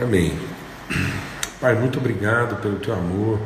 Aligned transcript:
Amém. 0.00 0.38
Pai, 1.60 1.74
muito 1.74 1.98
obrigado 1.98 2.62
pelo 2.62 2.76
teu 2.78 2.94
amor, 2.94 3.40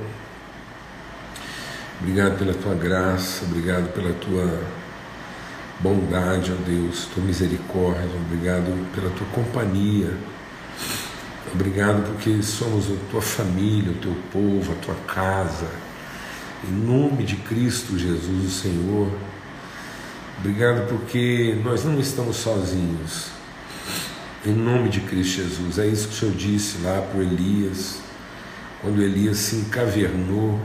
obrigado 1.99 2.39
pela 2.39 2.53
tua 2.53 2.75
graça, 2.75 3.47
obrigado 3.47 3.91
pela 3.95 4.13
tua 4.13 4.61
bondade, 5.81 6.53
ó 6.53 6.57
Deus, 6.63 7.07
tua 7.07 7.25
misericórdia, 7.25 8.05
obrigado 8.17 8.67
pela 8.95 9.09
tua 9.09 9.27
companhia, 9.29 10.15
obrigado 11.55 12.07
porque 12.13 12.43
somos 12.43 12.93
a 12.93 13.11
tua 13.11 13.23
família, 13.23 13.93
o 13.93 14.01
teu 14.03 14.15
povo, 14.31 14.73
a 14.73 14.85
tua 14.85 14.97
casa, 15.07 15.71
em 16.69 16.71
nome 16.71 17.25
de 17.25 17.37
Cristo 17.37 17.99
Jesus, 17.99 18.45
o 18.45 18.51
Senhor. 18.51 19.11
Obrigado 20.41 20.87
porque 20.87 21.59
nós 21.65 21.83
não 21.83 21.99
estamos 21.99 22.37
sozinhos 22.37 23.38
em 24.47 24.53
nome 24.53 24.89
de 24.89 25.01
Cristo 25.01 25.43
Jesus. 25.43 25.79
É 25.79 25.87
isso 25.87 26.09
que 26.09 26.15
o 26.15 26.17
Senhor 26.17 26.35
disse 26.35 26.79
lá 26.83 27.03
para 27.03 27.21
Elias, 27.21 28.01
quando 28.81 29.03
Elias 29.03 29.39
se 29.39 29.57
encavernou 29.57 30.61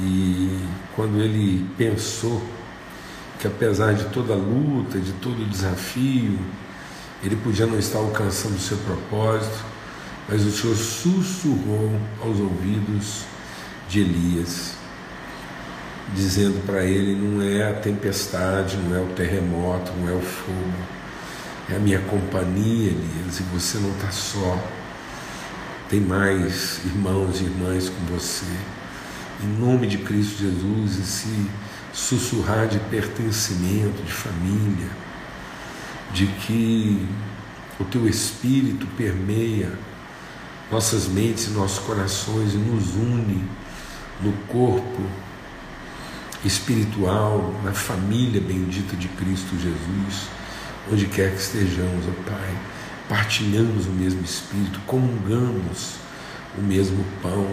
e 0.00 0.58
quando 0.96 1.20
ele 1.20 1.66
pensou 1.76 2.42
que 3.38 3.46
apesar 3.46 3.94
de 3.94 4.04
toda 4.06 4.32
a 4.32 4.36
luta, 4.36 4.98
de 4.98 5.12
todo 5.12 5.42
o 5.42 5.46
desafio, 5.46 6.38
ele 7.22 7.36
podia 7.36 7.66
não 7.66 7.78
estar 7.78 7.98
alcançando 7.98 8.56
o 8.56 8.60
seu 8.60 8.78
propósito, 8.78 9.64
mas 10.28 10.44
o 10.44 10.50
Senhor 10.50 10.76
sussurrou 10.76 12.00
aos 12.22 12.38
ouvidos 12.38 13.24
de 13.88 14.00
Elias, 14.00 14.74
dizendo 16.14 16.64
para 16.66 16.84
ele: 16.84 17.14
não 17.14 17.42
é 17.42 17.70
a 17.70 17.74
tempestade, 17.74 18.76
não 18.76 18.96
é 18.96 19.00
o 19.00 19.08
terremoto, 19.14 19.92
não 19.92 20.08
é 20.08 20.12
o 20.12 20.20
fogo 20.20 20.97
é 21.70 21.76
a 21.76 21.78
minha 21.78 22.00
companhia, 22.00 22.90
Elias, 22.90 23.40
e 23.40 23.42
você 23.42 23.78
não 23.78 23.90
está 23.92 24.10
só. 24.10 24.58
Tem 25.88 26.00
mais 26.00 26.80
irmãos 26.84 27.40
e 27.40 27.44
irmãs 27.44 27.90
com 27.90 28.14
você. 28.14 28.46
Em 29.42 29.60
nome 29.60 29.86
de 29.86 29.98
Cristo 29.98 30.38
Jesus, 30.38 30.98
esse 30.98 31.46
sussurrar 31.92 32.68
de 32.68 32.78
pertencimento, 32.78 34.02
de 34.02 34.12
família, 34.12 34.88
de 36.12 36.26
que 36.26 37.06
o 37.78 37.84
teu 37.84 38.08
espírito 38.08 38.86
permeia 38.96 39.70
nossas 40.70 41.06
mentes 41.06 41.48
e 41.48 41.50
nossos 41.50 41.80
corações 41.80 42.54
e 42.54 42.56
nos 42.56 42.94
une 42.94 43.46
no 44.22 44.32
corpo 44.48 45.02
espiritual, 46.44 47.54
na 47.62 47.72
família 47.72 48.40
bendita 48.40 48.96
de 48.96 49.08
Cristo 49.08 49.58
Jesus 49.58 50.37
onde 50.90 51.06
quer 51.06 51.30
que 51.32 51.40
estejamos, 51.40 52.06
ó 52.06 52.30
Pai, 52.30 52.56
partilhamos 53.08 53.86
o 53.86 53.90
mesmo 53.90 54.22
Espírito, 54.22 54.80
comungamos 54.86 55.96
o 56.56 56.62
mesmo 56.62 57.04
pão, 57.22 57.48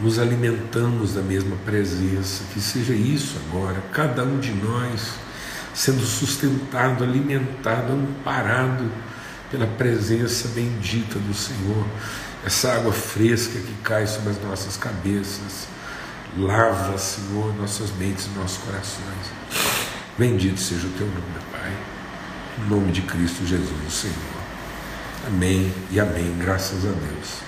nos 0.00 0.18
alimentamos 0.18 1.14
da 1.14 1.22
mesma 1.22 1.56
presença, 1.64 2.44
que 2.52 2.60
seja 2.60 2.94
isso 2.94 3.36
agora, 3.48 3.82
cada 3.92 4.22
um 4.22 4.38
de 4.38 4.52
nós 4.52 5.14
sendo 5.74 6.04
sustentado, 6.04 7.04
alimentado, 7.04 7.92
amparado 7.92 8.90
pela 9.50 9.66
presença 9.66 10.48
bendita 10.48 11.18
do 11.18 11.32
Senhor, 11.32 11.86
essa 12.44 12.72
água 12.72 12.92
fresca 12.92 13.58
que 13.58 13.74
cai 13.82 14.06
sobre 14.06 14.30
as 14.30 14.42
nossas 14.42 14.76
cabeças, 14.76 15.68
lava, 16.36 16.96
Senhor, 16.98 17.54
nossas 17.56 17.90
mentes 17.96 18.26
e 18.26 18.38
nossos 18.38 18.58
corações. 18.58 19.32
Bendito 20.18 20.58
seja 20.60 20.86
o 20.86 20.90
teu 20.90 21.06
nome, 21.06 21.22
Pai. 21.52 21.97
Em 22.58 22.68
nome 22.68 22.90
de 22.90 23.02
Cristo 23.02 23.46
Jesus, 23.46 23.86
o 23.86 23.90
Senhor. 23.90 24.16
Amém 25.26 25.72
e 25.92 26.00
amém, 26.00 26.36
graças 26.38 26.84
a 26.84 26.90
Deus. 26.90 27.40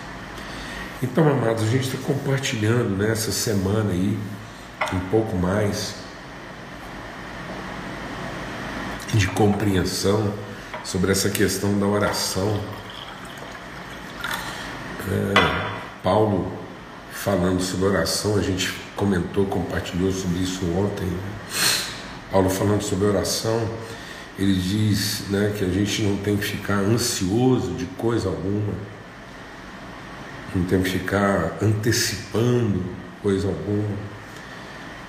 Então, 1.02 1.28
amados, 1.28 1.64
a 1.64 1.66
gente 1.66 1.88
está 1.88 1.98
compartilhando 2.06 2.96
nessa 2.96 3.32
semana 3.32 3.90
aí 3.90 4.16
um 4.92 5.00
pouco 5.10 5.36
mais 5.36 5.96
de 9.12 9.26
compreensão 9.28 10.32
sobre 10.84 11.10
essa 11.10 11.28
questão 11.28 11.76
da 11.78 11.86
oração. 11.86 12.60
É, 15.08 15.70
Paulo 16.04 16.52
falando 17.12 17.60
sobre 17.60 17.86
oração, 17.86 18.36
a 18.36 18.42
gente 18.42 18.72
comentou, 18.94 19.44
compartilhou 19.46 20.12
sobre 20.12 20.38
isso 20.38 20.60
ontem. 20.78 21.12
Paulo 22.30 22.48
falando 22.48 22.82
sobre 22.82 23.06
oração 23.06 23.68
ele 24.40 24.54
diz 24.54 25.24
né, 25.28 25.54
que 25.56 25.62
a 25.62 25.68
gente 25.68 26.02
não 26.02 26.16
tem 26.16 26.34
que 26.34 26.46
ficar 26.46 26.78
ansioso 26.78 27.72
de 27.74 27.84
coisa 27.84 28.28
alguma, 28.28 28.72
não 30.54 30.64
tem 30.64 30.82
que 30.82 30.88
ficar 30.88 31.58
antecipando 31.60 32.82
coisa 33.22 33.48
alguma, 33.48 33.98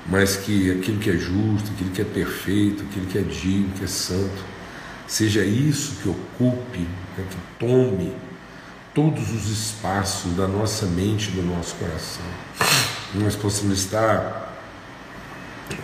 mas 0.05 0.35
que 0.35 0.71
aquilo 0.71 0.99
que 0.99 1.09
é 1.09 1.17
justo, 1.17 1.71
aquilo 1.71 1.91
que 1.91 2.01
é 2.01 2.05
perfeito, 2.05 2.83
aquilo 2.83 3.05
que 3.05 3.17
é 3.17 3.21
digno, 3.21 3.71
que 3.77 3.85
é 3.85 3.87
santo, 3.87 4.43
seja 5.07 5.45
isso 5.45 6.01
que 6.01 6.09
ocupe, 6.09 6.79
né, 7.17 7.25
que 7.29 7.37
tome 7.57 8.13
todos 8.93 9.31
os 9.31 9.49
espaços 9.49 10.33
da 10.33 10.45
nossa 10.45 10.85
mente 10.85 11.31
do 11.31 11.41
nosso 11.41 11.75
coração. 11.75 12.25
Nós 13.15 13.35
possamos 13.35 13.79
estar 13.79 14.57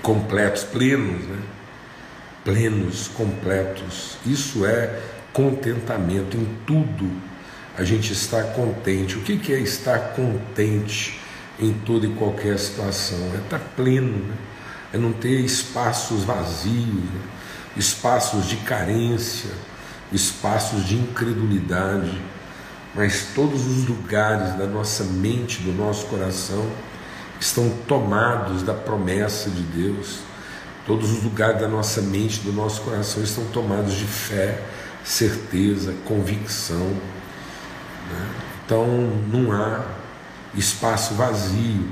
completos, 0.01 0.65
plenos, 0.65 1.25
né? 1.25 1.56
Plenos, 2.47 3.09
completos. 3.09 4.17
Isso 4.25 4.65
é 4.65 5.01
contentamento 5.33 6.37
em 6.37 6.47
tudo. 6.65 7.11
A 7.77 7.83
gente 7.83 8.13
está 8.13 8.41
contente. 8.41 9.17
O 9.17 9.21
que 9.21 9.51
é 9.51 9.59
estar 9.59 10.13
contente 10.15 11.19
em 11.59 11.73
toda 11.73 12.07
e 12.07 12.13
qualquer 12.13 12.57
situação? 12.57 13.19
É 13.35 13.39
estar 13.39 13.59
pleno, 13.75 14.17
né? 14.25 14.35
é 14.93 14.97
não 14.97 15.11
ter 15.11 15.41
espaços 15.41 16.23
vazios, 16.23 16.87
né? 16.87 17.21
espaços 17.75 18.47
de 18.47 18.55
carência, 18.55 19.51
espaços 20.13 20.85
de 20.85 20.95
incredulidade, 20.95 22.17
mas 22.95 23.27
todos 23.35 23.67
os 23.67 23.85
lugares 23.89 24.57
da 24.57 24.65
nossa 24.65 25.03
mente, 25.03 25.61
do 25.63 25.73
nosso 25.73 26.05
coração, 26.05 26.65
estão 27.41 27.69
tomados 27.85 28.63
da 28.63 28.73
promessa 28.73 29.49
de 29.49 29.61
Deus 29.63 30.19
Todos 30.87 31.11
os 31.11 31.21
lugares 31.21 31.59
da 31.59 31.67
nossa 31.67 32.01
mente, 32.01 32.39
do 32.39 32.53
nosso 32.53 32.81
coração 32.81 33.21
estão 33.21 33.43
tomados 33.47 33.93
de 33.93 34.05
fé, 34.05 34.63
certeza, 35.03 35.93
convicção. 36.05 36.87
Né? 38.09 38.29
Então 38.65 38.87
não 39.27 39.51
há 39.51 39.83
espaço 40.55 41.13
vazio. 41.15 41.89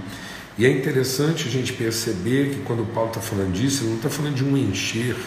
E 0.57 0.65
é 0.65 0.71
interessante 0.71 1.45
a 1.45 1.51
gente 1.51 1.73
perceber 1.73 2.51
que 2.51 2.61
quando 2.61 2.85
Paulo 2.93 3.09
está 3.09 3.19
falando 3.19 3.51
disso, 3.51 3.83
ele 3.83 3.89
não 3.89 3.97
está 3.97 4.09
falando 4.09 4.35
de 4.35 4.45
um 4.45 4.55
encher 4.55 5.17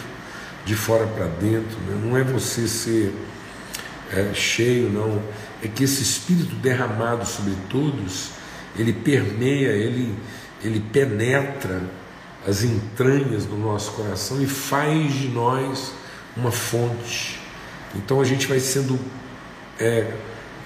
de 0.65 0.75
fora 0.75 1.05
para 1.05 1.25
dentro, 1.25 1.77
né? 1.87 2.01
não 2.03 2.17
é 2.17 2.23
você 2.23 2.67
ser 2.67 3.13
é, 4.11 4.33
cheio, 4.33 4.89
não. 4.89 5.21
É 5.63 5.67
que 5.67 5.83
esse 5.83 6.01
Espírito 6.01 6.55
derramado 6.55 7.23
sobre 7.23 7.53
todos, 7.69 8.31
ele 8.75 8.93
permeia, 8.93 9.69
ele, 9.69 10.15
ele 10.63 10.79
penetra 10.79 11.83
as 12.47 12.63
entranhas 12.63 13.45
do 13.45 13.57
nosso 13.57 13.91
coração 13.91 14.41
e 14.41 14.47
faz 14.47 15.13
de 15.13 15.27
nós 15.27 15.93
uma 16.35 16.51
fonte. 16.51 17.39
Então 17.95 18.21
a 18.21 18.23
gente 18.23 18.47
vai 18.47 18.59
sendo, 18.59 18.99
é, 19.79 20.13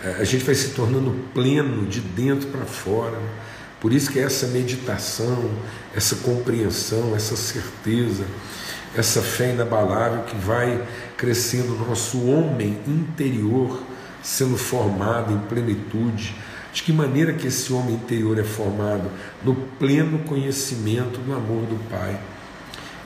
é 0.04 0.18
a 0.20 0.24
gente 0.24 0.44
vai 0.44 0.56
se 0.56 0.70
tornando 0.70 1.12
pleno 1.34 1.86
de 1.86 2.00
dentro 2.00 2.48
para 2.50 2.66
fora. 2.66 3.18
Por 3.80 3.92
isso 3.92 4.12
que 4.12 4.20
essa 4.20 4.48
meditação, 4.48 5.50
essa 5.96 6.16
compreensão, 6.18 7.16
essa 7.16 7.36
certeza, 7.36 8.26
essa 8.96 9.22
fé 9.22 9.52
inabalável 9.52 10.24
que 10.24 10.36
vai 10.36 10.82
crescendo 11.18 11.74
o 11.74 11.88
nosso 11.90 12.26
homem 12.28 12.80
interior, 12.88 13.81
sendo 14.22 14.58
formado 14.58 15.34
em 15.34 15.40
plenitude 15.48 16.36
de 16.74 16.81
que 16.81 16.92
maneira 16.92 17.34
que 17.34 17.48
esse 17.48 17.72
homem 17.72 17.96
interior 17.96 18.38
é 18.40 18.44
formado? 18.44 19.10
No 19.44 19.54
pleno 19.54 20.20
conhecimento 20.20 21.20
do 21.20 21.31
amor 21.31 21.66
do 21.68 21.78
Pai. 21.90 22.20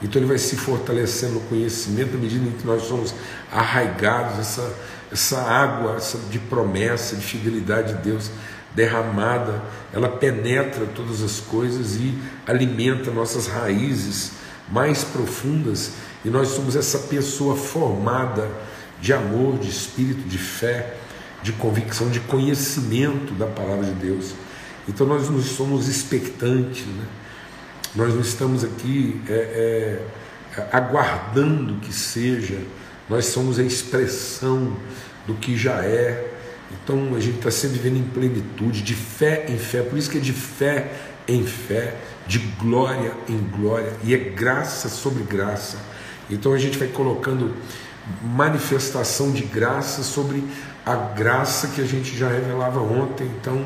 Então 0.01 0.21
ele 0.21 0.27
vai 0.27 0.37
se 0.37 0.55
fortalecendo 0.55 1.33
no 1.33 1.39
conhecimento 1.41 2.15
à 2.15 2.19
medida 2.19 2.47
em 2.47 2.51
que 2.51 2.65
nós 2.65 2.83
somos 2.83 3.13
arraigados, 3.51 4.39
essa, 4.39 4.75
essa 5.11 5.41
água 5.41 5.97
essa 5.97 6.17
de 6.29 6.39
promessa, 6.39 7.15
de 7.15 7.23
fidelidade 7.23 7.95
de 7.95 8.03
Deus 8.03 8.31
derramada, 8.73 9.61
ela 9.91 10.07
penetra 10.07 10.85
todas 10.85 11.23
as 11.23 11.39
coisas 11.39 11.95
e 11.95 12.17
alimenta 12.45 13.09
nossas 13.09 13.47
raízes 13.47 14.33
mais 14.69 15.03
profundas, 15.03 15.93
e 16.23 16.29
nós 16.29 16.49
somos 16.49 16.75
essa 16.75 16.99
pessoa 16.99 17.55
formada 17.55 18.47
de 19.01 19.13
amor, 19.13 19.57
de 19.57 19.69
espírito, 19.69 20.27
de 20.27 20.37
fé, 20.37 20.95
de 21.41 21.51
convicção, 21.53 22.09
de 22.09 22.19
conhecimento 22.21 23.33
da 23.33 23.45
palavra 23.45 23.85
de 23.85 23.93
Deus. 23.93 24.33
Então 24.87 25.05
nós 25.05 25.29
não 25.29 25.41
somos 25.41 25.87
expectantes, 25.87 26.85
né? 26.85 27.05
nós 27.95 28.13
não 28.13 28.21
estamos 28.21 28.63
aqui 28.63 29.21
é, 29.27 30.01
é, 30.55 30.67
aguardando 30.71 31.79
que 31.81 31.93
seja 31.93 32.59
nós 33.09 33.27
somos 33.27 33.57
a 33.57 33.63
expressão 33.63 34.75
do 35.25 35.33
que 35.35 35.55
já 35.55 35.83
é. 35.83 36.33
Então 36.71 37.15
a 37.15 37.19
gente 37.19 37.37
está 37.37 37.51
sempre 37.51 37.79
vivendo 37.79 37.99
em 37.99 38.03
plenitude, 38.03 38.81
de 38.81 38.93
fé 38.93 39.45
em 39.47 39.57
fé, 39.57 39.81
por 39.81 39.97
isso 39.97 40.09
que 40.09 40.17
é 40.17 40.21
de 40.21 40.33
fé 40.33 40.91
em 41.27 41.45
fé, 41.45 41.95
de 42.25 42.39
glória 42.59 43.13
em 43.29 43.37
glória, 43.37 43.93
e 44.03 44.13
é 44.13 44.17
graça 44.17 44.89
sobre 44.89 45.23
graça. 45.23 45.77
Então 46.29 46.53
a 46.53 46.57
gente 46.57 46.77
vai 46.77 46.89
colocando 46.89 47.53
manifestação 48.21 49.31
de 49.31 49.43
graça 49.43 50.03
sobre 50.03 50.43
a 50.87 50.95
graça 50.95 51.67
que 51.67 51.81
a 51.81 51.85
gente 51.85 52.17
já 52.17 52.29
revelava 52.29 52.79
ontem. 52.79 53.29
Então, 53.41 53.65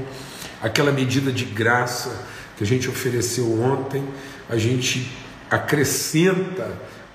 aquela 0.60 0.92
medida 0.92 1.32
de 1.32 1.46
graça 1.46 2.26
que 2.58 2.64
a 2.64 2.68
gente 2.68 2.90
ofereceu 2.90 3.62
ontem, 3.62 4.04
a 4.50 4.58
gente 4.58 5.16
acrescenta 5.48 6.68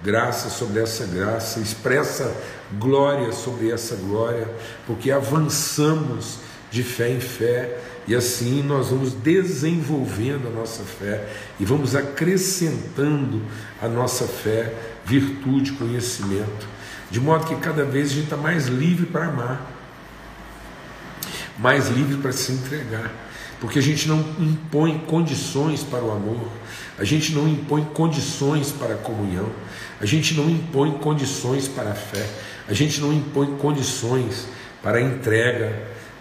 graça 0.05 0.49
sobre 0.49 0.81
essa 0.81 1.05
graça, 1.07 1.59
expressa 1.59 2.33
glória 2.79 3.33
sobre 3.33 3.73
essa 3.73 3.97
glória, 3.97 4.49
porque 4.87 5.11
avançamos 5.11 6.39
de 6.71 6.85
fé 6.85 7.11
em 7.11 7.21
fé 7.21 7.77
e 8.07 8.15
assim 8.15 8.63
nós 8.63 8.91
vamos 8.91 9.13
desenvolvendo 9.13 10.47
a 10.47 10.51
nossa 10.51 10.85
fé 10.85 11.27
e 11.59 11.65
vamos 11.65 11.97
acrescentando 11.97 13.43
a 13.83 13.89
nossa 13.89 14.29
fé 14.29 14.73
virtude, 15.05 15.73
conhecimento, 15.73 16.69
de 17.11 17.19
modo 17.19 17.47
que 17.47 17.57
cada 17.57 17.85
vez 17.85 18.11
a 18.11 18.15
gente 18.15 18.25
está 18.25 18.37
mais 18.37 18.67
livre 18.67 19.07
para 19.07 19.27
amar, 19.27 19.76
mais 21.59 21.89
livre 21.89 22.17
para 22.19 22.33
se 22.33 22.53
entregar, 22.53 23.11
porque 23.61 23.79
a 23.79 23.83
gente 23.83 24.07
não 24.09 24.21
impõe 24.39 24.99
condições 25.07 25.83
para 25.83 26.03
o 26.03 26.11
amor, 26.11 26.49
a 26.99 27.05
gente 27.05 27.33
não 27.33 27.49
impõe 27.49 27.85
condições 27.95 28.71
para 28.71 28.95
a 28.95 28.99
comunhão, 28.99 29.51
a 30.01 30.07
gente 30.07 30.35
não 30.35 30.49
impõe 30.51 30.93
condições 30.99 31.67
para 31.67 31.91
a 31.91 31.95
fé, 31.95 32.29
a 32.69 32.75
gente 32.75 33.01
não 33.01 33.13
impõe 33.13 33.57
condições 33.57 34.47
para 34.83 34.99
a 34.99 35.01
entrega, 35.01 35.73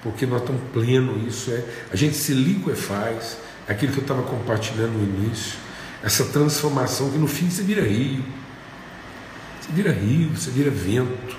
porque 0.02 0.26
nós 0.26 0.42
estamos 0.42 0.62
pleno, 0.72 1.28
isso 1.28 1.52
é, 1.52 1.64
a 1.92 1.96
gente 1.96 2.16
se 2.16 2.34
liquefaz, 2.34 3.38
aquilo 3.68 3.92
que 3.92 3.98
eu 3.98 4.04
estava 4.04 4.24
compartilhando 4.24 4.94
no 4.94 5.04
início, 5.04 5.58
essa 6.04 6.26
transformação 6.26 7.10
que 7.10 7.18
no 7.18 7.28
fim 7.28 7.50
você 7.50 7.64
vira 7.64 7.82
rio, 7.82 8.24
você 9.60 9.72
vira 9.72 9.92
rio, 9.92 10.30
você 10.30 10.52
vira 10.52 10.70
vento, 10.70 11.36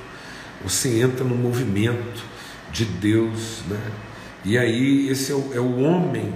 você 0.62 1.00
entra 1.00 1.24
no 1.24 1.36
movimento 1.36 2.35
de 2.76 2.84
Deus, 2.84 3.62
né? 3.68 3.80
E 4.44 4.58
aí 4.58 5.08
esse 5.08 5.32
é 5.32 5.34
o, 5.34 5.50
é 5.54 5.60
o 5.60 5.80
homem 5.80 6.32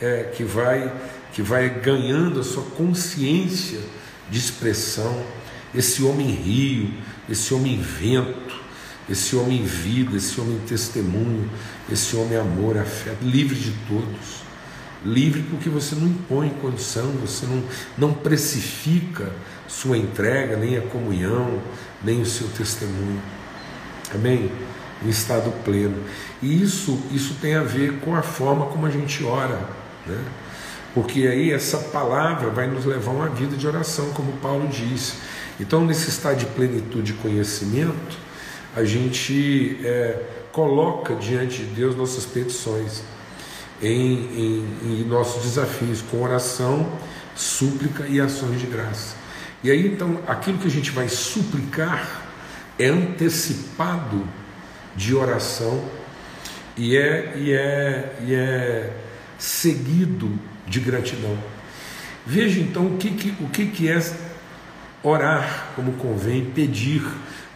é, 0.00 0.24
que 0.34 0.42
vai 0.42 0.92
que 1.32 1.42
vai 1.42 1.68
ganhando 1.68 2.40
a 2.40 2.42
sua 2.42 2.62
consciência 2.62 3.78
de 4.30 4.38
expressão, 4.38 5.22
esse 5.74 6.02
homem 6.02 6.30
rio, 6.30 6.94
esse 7.28 7.52
homem 7.52 7.78
vento, 7.78 8.58
esse 9.08 9.36
homem 9.36 9.62
vida, 9.62 10.16
esse 10.16 10.40
homem 10.40 10.58
testemunho, 10.66 11.48
esse 11.92 12.16
homem 12.16 12.38
amor, 12.38 12.78
a 12.78 12.84
fé, 12.84 13.14
livre 13.20 13.54
de 13.54 13.70
todos. 13.86 14.46
Livre 15.04 15.42
porque 15.42 15.68
você 15.68 15.94
não 15.94 16.06
impõe 16.06 16.48
condição, 16.60 17.06
você 17.20 17.46
não, 17.46 17.62
não 17.98 18.14
precifica 18.14 19.30
sua 19.68 19.98
entrega, 19.98 20.56
nem 20.56 20.78
a 20.78 20.82
comunhão, 20.82 21.62
nem 22.02 22.22
o 22.22 22.26
seu 22.26 22.48
testemunho. 22.48 23.20
Amém? 24.14 24.50
Em 25.04 25.08
estado 25.08 25.52
pleno. 25.64 26.02
E 26.42 26.62
isso, 26.62 26.98
isso 27.12 27.34
tem 27.40 27.54
a 27.54 27.62
ver 27.62 28.00
com 28.00 28.14
a 28.14 28.22
forma 28.22 28.66
como 28.66 28.86
a 28.86 28.90
gente 28.90 29.22
ora, 29.24 29.60
né? 30.06 30.24
Porque 30.94 31.26
aí 31.26 31.52
essa 31.52 31.76
palavra 31.76 32.48
vai 32.48 32.66
nos 32.66 32.86
levar 32.86 33.10
a 33.10 33.14
uma 33.14 33.28
vida 33.28 33.56
de 33.56 33.66
oração, 33.66 34.10
como 34.14 34.32
Paulo 34.38 34.66
disse. 34.68 35.14
Então, 35.60 35.84
nesse 35.84 36.08
estado 36.08 36.38
de 36.38 36.46
plenitude 36.46 37.12
de 37.12 37.18
conhecimento, 37.18 38.16
a 38.74 38.82
gente 38.82 39.78
é, 39.84 40.22
coloca 40.52 41.14
diante 41.14 41.58
de 41.58 41.64
Deus 41.66 41.94
nossas 41.94 42.24
petições 42.24 43.02
em, 43.82 43.90
em, 43.92 44.78
em 44.82 45.04
nossos 45.04 45.42
desafios, 45.42 46.02
com 46.10 46.22
oração, 46.22 46.86
súplica 47.34 48.06
e 48.06 48.20
ações 48.20 48.58
de 48.58 48.66
graça. 48.66 49.16
E 49.62 49.70
aí 49.70 49.86
então 49.86 50.18
aquilo 50.26 50.58
que 50.58 50.66
a 50.66 50.70
gente 50.70 50.90
vai 50.90 51.08
suplicar 51.08 52.22
é 52.78 52.86
antecipado 52.86 54.26
de 54.96 55.14
oração 55.14 55.84
e 56.76 56.96
é, 56.96 57.34
e 57.36 57.52
é, 57.52 58.16
e 58.26 58.34
é 58.34 58.96
seguido 59.38 60.38
de 60.66 60.80
gratidão. 60.80 61.36
Veja 62.24 62.60
então 62.60 62.86
o 62.86 62.96
que, 62.96 63.10
que, 63.10 63.42
o 63.42 63.48
que, 63.48 63.66
que 63.66 63.88
é 63.88 64.00
orar 65.02 65.72
como 65.76 65.92
convém, 65.92 66.46
pedir 66.46 67.02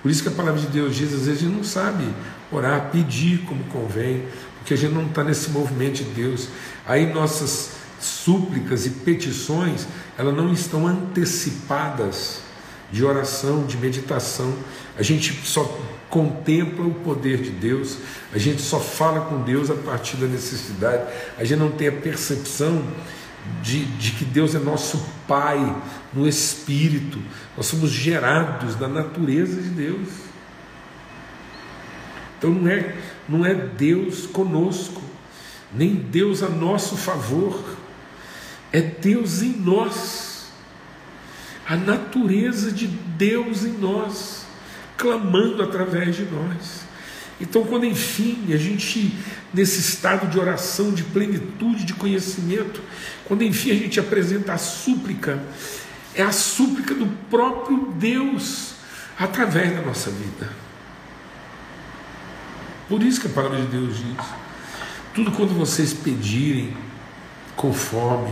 por 0.02 0.10
isso 0.10 0.22
que 0.22 0.28
a 0.28 0.32
palavra 0.32 0.60
de 0.60 0.69
Deus 0.69 0.96
diz, 0.96 1.12
às 1.12 1.26
vezes 1.26 1.42
a 1.42 1.46
gente 1.46 1.56
não 1.56 1.64
sabe 1.64 2.04
orar, 2.50 2.90
pedir 2.90 3.44
como 3.44 3.62
convém, 3.64 4.25
porque 4.56 4.72
a 4.72 4.76
gente 4.76 4.94
não 4.94 5.06
está 5.06 5.22
nesse 5.22 5.50
movimento 5.50 6.02
de 6.02 6.04
Deus. 6.04 6.48
Aí 6.87 7.12
nossas 7.12 7.72
súplicas 8.00 8.87
e 8.87 8.90
petições, 8.90 9.87
elas 10.16 10.34
não 10.34 10.52
estão 10.52 10.87
antecipadas 10.87 12.40
de 12.90 13.04
oração, 13.04 13.66
de 13.66 13.76
meditação. 13.76 14.54
A 15.00 15.02
gente 15.02 15.32
só 15.47 15.64
contempla 16.11 16.85
o 16.85 16.93
poder 16.93 17.38
de 17.41 17.49
Deus, 17.49 17.97
a 18.35 18.38
gente 18.38 18.61
só 18.61 18.79
fala 18.79 19.23
com 19.23 19.41
Deus 19.41 19.70
a 19.70 19.75
partir 19.75 20.19
da 20.19 20.26
necessidade, 20.26 21.11
a 21.38 21.43
gente 21.43 21.58
não 21.58 21.70
tem 21.70 21.88
a 21.88 21.93
percepção 21.93 22.85
de, 23.62 23.87
de 23.97 24.11
que 24.11 24.26
Deus 24.26 24.55
é 24.55 24.58
nosso 24.58 25.02
Pai 25.26 25.75
no 26.12 26.29
Espírito, 26.29 27.19
nós 27.56 27.64
somos 27.64 27.91
gerados 27.91 28.75
da 28.75 28.87
natureza 28.87 29.62
de 29.62 29.70
Deus. 29.70 30.08
Então 32.37 32.50
não 32.50 32.70
é, 32.70 32.97
não 33.26 33.47
é 33.47 33.55
Deus 33.55 34.26
conosco, 34.26 35.00
nem 35.73 35.94
Deus 35.94 36.43
a 36.43 36.49
nosso 36.50 36.94
favor, 36.99 37.58
é 38.70 38.82
Deus 38.82 39.41
em 39.41 39.56
nós, 39.56 40.52
a 41.67 41.75
natureza 41.75 42.70
de 42.70 42.87
Deus 42.87 43.64
em 43.64 43.73
nós, 43.73 44.39
clamando 45.00 45.62
através 45.62 46.14
de 46.14 46.25
nós. 46.25 46.82
Então, 47.41 47.64
quando 47.64 47.87
enfim 47.87 48.52
a 48.52 48.56
gente, 48.58 49.19
nesse 49.52 49.81
estado 49.81 50.29
de 50.29 50.38
oração, 50.38 50.93
de 50.93 51.02
plenitude, 51.02 51.85
de 51.85 51.94
conhecimento, 51.94 52.82
quando 53.25 53.43
enfim 53.43 53.70
a 53.70 53.75
gente 53.75 53.99
apresenta 53.99 54.52
a 54.52 54.58
súplica, 54.58 55.43
é 56.14 56.23
a 56.23 56.31
súplica 56.32 56.94
do 56.94 57.06
próprio 57.31 57.94
Deus 57.97 58.75
através 59.19 59.75
da 59.75 59.81
nossa 59.81 60.11
vida. 60.11 60.50
Por 62.87 63.02
isso 63.02 63.23
que 63.23 63.26
a 63.26 63.30
palavra 63.30 63.59
de 63.59 63.69
Deus 63.69 63.97
diz: 63.97 64.26
tudo 65.14 65.33
quando 65.33 65.57
vocês 65.57 65.95
pedirem, 65.95 66.76
conforme 67.57 68.30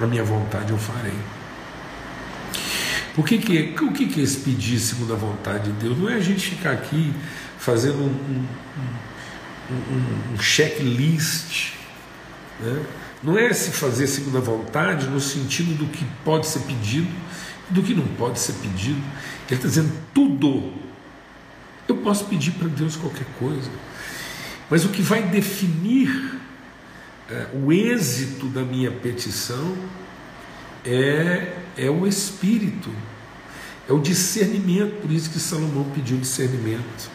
a 0.00 0.06
minha 0.06 0.24
vontade, 0.24 0.72
eu 0.72 0.78
farei. 0.78 1.37
Por 3.14 3.26
que 3.26 3.38
que, 3.38 3.74
o 3.82 3.92
que, 3.92 4.06
que 4.06 4.20
é 4.20 4.22
esse 4.22 4.38
pedir 4.38 4.78
segundo 4.78 5.12
a 5.12 5.16
vontade 5.16 5.72
de 5.72 5.72
Deus? 5.72 5.98
Não 5.98 6.08
é 6.08 6.14
a 6.14 6.20
gente 6.20 6.50
ficar 6.50 6.72
aqui 6.72 7.12
fazendo 7.58 7.98
um, 7.98 8.46
um, 9.70 9.74
um, 9.74 10.34
um 10.34 10.38
checklist. 10.38 11.72
Né? 12.60 12.84
Não 13.22 13.36
é 13.36 13.52
se 13.52 13.70
fazer 13.72 14.06
segundo 14.06 14.38
a 14.38 14.40
vontade 14.40 15.08
no 15.08 15.20
sentido 15.20 15.76
do 15.76 15.86
que 15.86 16.04
pode 16.24 16.46
ser 16.46 16.60
pedido 16.60 17.10
e 17.70 17.74
do 17.74 17.82
que 17.82 17.94
não 17.94 18.06
pode 18.06 18.38
ser 18.38 18.52
pedido. 18.54 19.02
Ele 19.48 19.56
está 19.56 19.66
dizendo 19.66 19.92
tudo. 20.14 20.72
Eu 21.88 21.96
posso 21.96 22.26
pedir 22.26 22.52
para 22.52 22.68
Deus 22.68 22.96
qualquer 22.96 23.26
coisa, 23.38 23.70
mas 24.68 24.84
o 24.84 24.90
que 24.90 25.00
vai 25.00 25.22
definir 25.22 26.38
é, 27.30 27.46
o 27.54 27.72
êxito 27.72 28.46
da 28.46 28.62
minha 28.62 28.90
petição 28.90 29.76
é, 30.88 31.54
é 31.76 31.90
o 31.90 32.06
Espírito, 32.06 32.90
é 33.88 33.92
o 33.92 34.00
discernimento. 34.00 35.00
Por 35.02 35.10
isso 35.10 35.30
que 35.30 35.38
Salomão 35.38 35.84
pediu 35.94 36.16
discernimento. 36.16 37.10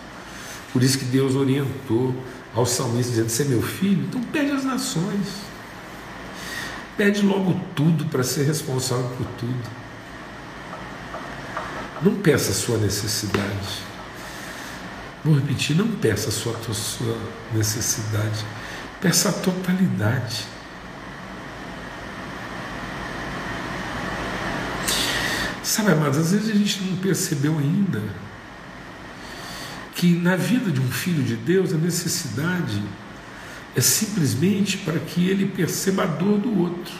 Por 0.71 0.83
isso 0.83 0.99
que 0.99 1.05
Deus 1.05 1.35
orientou 1.35 2.15
ao 2.53 2.65
salmista 2.65 3.11
dizendo: 3.11 3.29
Você 3.29 3.43
é 3.43 3.45
meu 3.47 3.61
filho? 3.61 4.03
Então 4.03 4.21
pede 4.25 4.51
as 4.51 4.63
nações. 4.63 5.27
Pede 6.95 7.23
logo 7.23 7.59
tudo 7.75 8.05
para 8.05 8.23
ser 8.23 8.43
responsável 8.43 9.09
por 9.17 9.25
tudo. 9.39 9.83
Não 12.03 12.15
peça 12.15 12.51
a 12.51 12.53
sua 12.53 12.77
necessidade. 12.77 13.81
Vou 15.23 15.33
repetir, 15.33 15.75
não 15.75 15.87
peça 15.87 16.29
a 16.29 16.31
sua, 16.31 16.55
a 16.69 16.73
sua 16.73 17.17
necessidade. 17.53 18.45
Peça 19.01 19.29
a 19.29 19.33
totalidade. 19.33 20.52
Sabe, 25.63 25.93
amados, 25.93 26.17
às 26.17 26.31
vezes 26.31 26.49
a 26.49 26.53
gente 26.53 26.83
não 26.83 26.97
percebeu 26.97 27.57
ainda 27.57 28.03
que 29.95 30.13
na 30.13 30.35
vida 30.35 30.69
de 30.69 30.81
um 30.81 30.91
filho 30.91 31.23
de 31.23 31.37
Deus 31.37 31.71
a 31.71 31.77
necessidade 31.77 32.83
é 33.73 33.79
simplesmente 33.79 34.77
para 34.79 34.99
que 34.99 35.29
ele 35.29 35.45
perceba 35.45 36.03
a 36.03 36.05
dor 36.05 36.37
do 36.37 36.59
outro. 36.59 36.93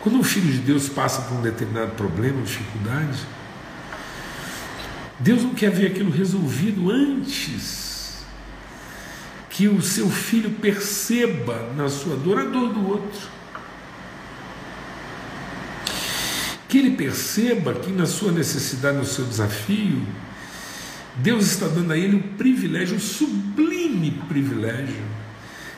Quando 0.00 0.18
um 0.18 0.24
filho 0.24 0.50
de 0.50 0.60
Deus 0.60 0.88
passa 0.88 1.20
por 1.20 1.36
um 1.36 1.42
determinado 1.42 1.90
problema, 1.90 2.40
dificuldade, 2.40 3.18
Deus 5.18 5.42
não 5.42 5.52
quer 5.52 5.70
ver 5.70 5.88
aquilo 5.88 6.10
resolvido 6.10 6.90
antes 6.90 7.89
que 9.60 9.68
o 9.68 9.82
seu 9.82 10.08
filho 10.08 10.52
perceba 10.52 11.70
na 11.76 11.86
sua 11.90 12.16
dor 12.16 12.38
a 12.38 12.44
dor 12.44 12.72
do 12.72 12.88
outro. 12.88 13.28
Que 16.66 16.78
ele 16.78 16.96
perceba 16.96 17.74
que 17.74 17.90
na 17.90 18.06
sua 18.06 18.32
necessidade, 18.32 18.96
no 18.96 19.04
seu 19.04 19.26
desafio, 19.26 20.02
Deus 21.16 21.44
está 21.44 21.68
dando 21.68 21.92
a 21.92 21.98
ele 21.98 22.16
o 22.16 22.22
privilégio, 22.38 22.96
o 22.96 23.00
sublime 23.00 24.12
privilégio, 24.28 25.04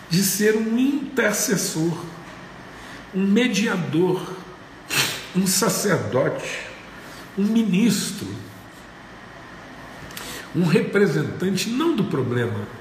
de 0.09 0.23
ser 0.23 0.55
um 0.55 0.79
intercessor, 0.79 2.05
um 3.13 3.27
mediador, 3.27 4.33
um 5.35 5.45
sacerdote, 5.45 6.61
um 7.37 7.47
ministro, 7.47 8.29
um 10.55 10.67
representante 10.67 11.69
não 11.69 11.97
do 11.97 12.05
problema. 12.05 12.81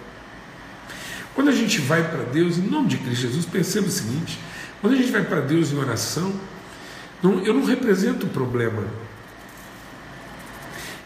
Quando 1.41 1.49
a 1.49 1.55
gente 1.55 1.81
vai 1.81 2.07
para 2.07 2.21
Deus, 2.21 2.59
em 2.59 2.61
nome 2.61 2.87
de 2.87 2.97
Cristo 2.97 3.23
Jesus, 3.23 3.47
perceba 3.47 3.87
o 3.87 3.89
seguinte: 3.89 4.37
quando 4.79 4.93
a 4.93 4.95
gente 4.95 5.11
vai 5.11 5.23
para 5.23 5.41
Deus 5.41 5.71
em 5.71 5.75
oração, 5.75 6.31
não, 7.19 7.43
eu 7.43 7.51
não 7.51 7.65
represento 7.65 8.27
o 8.27 8.29
problema, 8.29 8.85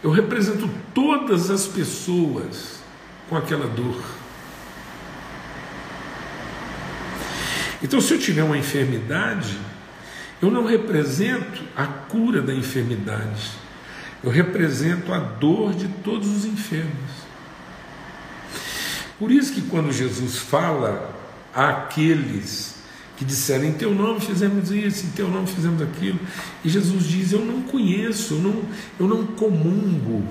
eu 0.04 0.12
represento 0.12 0.70
todas 0.94 1.50
as 1.50 1.66
pessoas 1.68 2.82
com 3.30 3.38
aquela 3.38 3.66
dor. 3.66 4.04
Então, 7.82 8.02
se 8.02 8.14
eu 8.14 8.20
tiver 8.20 8.44
uma 8.44 8.58
enfermidade, 8.58 9.58
eu 10.42 10.52
não 10.52 10.66
represento 10.66 11.64
a 11.78 11.86
cura 11.86 12.42
da 12.42 12.54
enfermidade, 12.54 13.52
eu 14.22 14.30
represento 14.30 15.14
a 15.14 15.18
dor 15.18 15.74
de 15.74 15.88
todos 16.04 16.28
os 16.28 16.44
enfermos. 16.44 17.25
Por 19.18 19.32
isso 19.32 19.54
que 19.54 19.62
quando 19.62 19.92
Jesus 19.92 20.38
fala 20.38 21.14
àqueles 21.54 22.76
que 23.18 23.24
disseram: 23.24 23.66
Em 23.66 23.74
teu 23.74 23.94
nome 23.94 24.20
fizemos 24.20 24.72
isso, 24.72 25.06
em 25.06 25.10
teu 25.10 25.28
nome 25.28 25.48
fizemos 25.48 25.82
aquilo. 25.82 26.20
E 26.64 26.70
Jesus 26.70 27.06
diz: 27.06 27.32
Eu 27.32 27.46
não 27.46 27.62
conheço, 27.62 28.36
eu 28.36 28.40
não, 28.40 28.64
eu 29.00 29.08
não 29.08 29.26
comungo, 29.26 30.28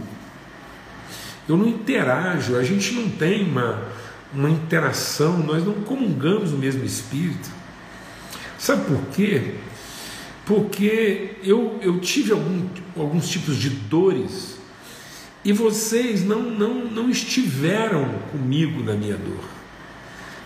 eu 1.48 1.56
não 1.56 1.66
interajo, 1.66 2.56
a 2.56 2.62
gente 2.62 2.92
não 2.94 3.08
tem 3.08 3.48
uma, 3.48 3.82
uma 4.32 4.50
interação, 4.50 5.38
nós 5.38 5.64
não 5.64 5.74
comungamos 5.74 6.52
o 6.52 6.56
mesmo 6.56 6.84
Espírito. 6.84 7.48
Sabe 8.58 8.84
por 8.84 9.00
quê? 9.14 9.54
Porque 10.46 11.36
eu, 11.42 11.78
eu 11.80 11.98
tive 12.00 12.32
algum, 12.32 12.66
alguns 12.96 13.28
tipos 13.28 13.56
de 13.56 13.70
dores 13.70 14.53
e 15.44 15.52
vocês 15.52 16.24
não, 16.24 16.40
não, 16.42 16.86
não 16.86 17.10
estiveram 17.10 18.08
comigo 18.32 18.82
na 18.82 18.94
minha 18.94 19.16
dor. 19.16 19.44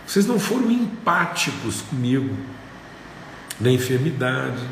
Vocês 0.06 0.26
não 0.26 0.40
foram 0.40 0.70
empáticos 0.70 1.82
comigo 1.82 2.34
na 3.60 3.70
enfermidade, 3.70 4.62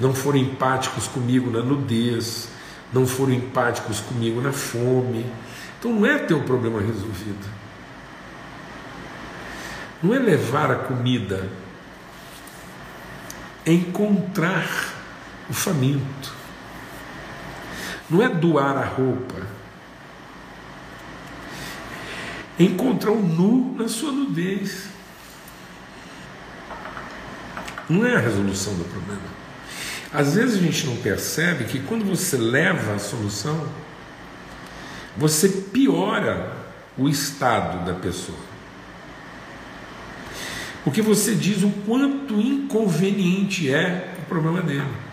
não 0.00 0.14
foram 0.14 0.38
empáticos 0.38 1.06
comigo 1.06 1.50
na 1.50 1.60
nudez, 1.60 2.48
não 2.92 3.06
foram 3.06 3.34
empáticos 3.34 4.00
comigo 4.00 4.40
na 4.40 4.52
fome. 4.52 5.26
Então 5.78 5.92
não 5.92 6.06
é 6.06 6.18
ter 6.18 6.34
o 6.34 6.42
problema 6.42 6.80
resolvido. 6.80 7.46
Não 10.02 10.14
é 10.14 10.18
levar 10.18 10.70
a 10.70 10.76
comida, 10.76 11.48
é 13.64 13.72
encontrar 13.72 14.66
o 15.48 15.52
faminto. 15.52 16.32
Não 18.08 18.22
é 18.22 18.28
doar 18.28 18.76
a 18.78 18.84
roupa, 18.84 19.57
encontrar 22.58 23.12
o 23.12 23.22
nu 23.22 23.74
na 23.76 23.88
sua 23.88 24.12
nudez. 24.12 24.88
Não 27.88 28.04
é 28.04 28.16
a 28.16 28.20
resolução 28.20 28.74
do 28.74 28.84
problema. 28.84 29.38
Às 30.12 30.34
vezes 30.34 30.58
a 30.58 30.62
gente 30.62 30.86
não 30.86 30.96
percebe 30.96 31.64
que 31.64 31.80
quando 31.80 32.04
você 32.04 32.36
leva 32.36 32.94
a 32.94 32.98
solução, 32.98 33.68
você 35.16 35.48
piora 35.48 36.56
o 36.96 37.08
estado 37.08 37.84
da 37.84 37.94
pessoa. 37.94 38.38
Porque 40.84 41.02
você 41.02 41.34
diz 41.34 41.62
o 41.62 41.70
quanto 41.86 42.34
inconveniente 42.34 43.72
é 43.72 44.14
o 44.22 44.22
problema 44.26 44.62
dele. 44.62 45.07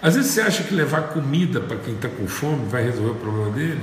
Às 0.00 0.14
vezes 0.14 0.30
você 0.30 0.40
acha 0.40 0.62
que 0.62 0.74
levar 0.74 1.08
comida 1.08 1.60
para 1.60 1.76
quem 1.78 1.94
está 1.94 2.08
com 2.08 2.26
fome 2.26 2.68
vai 2.68 2.82
resolver 2.82 3.10
o 3.10 3.14
problema 3.14 3.50
dele, 3.50 3.82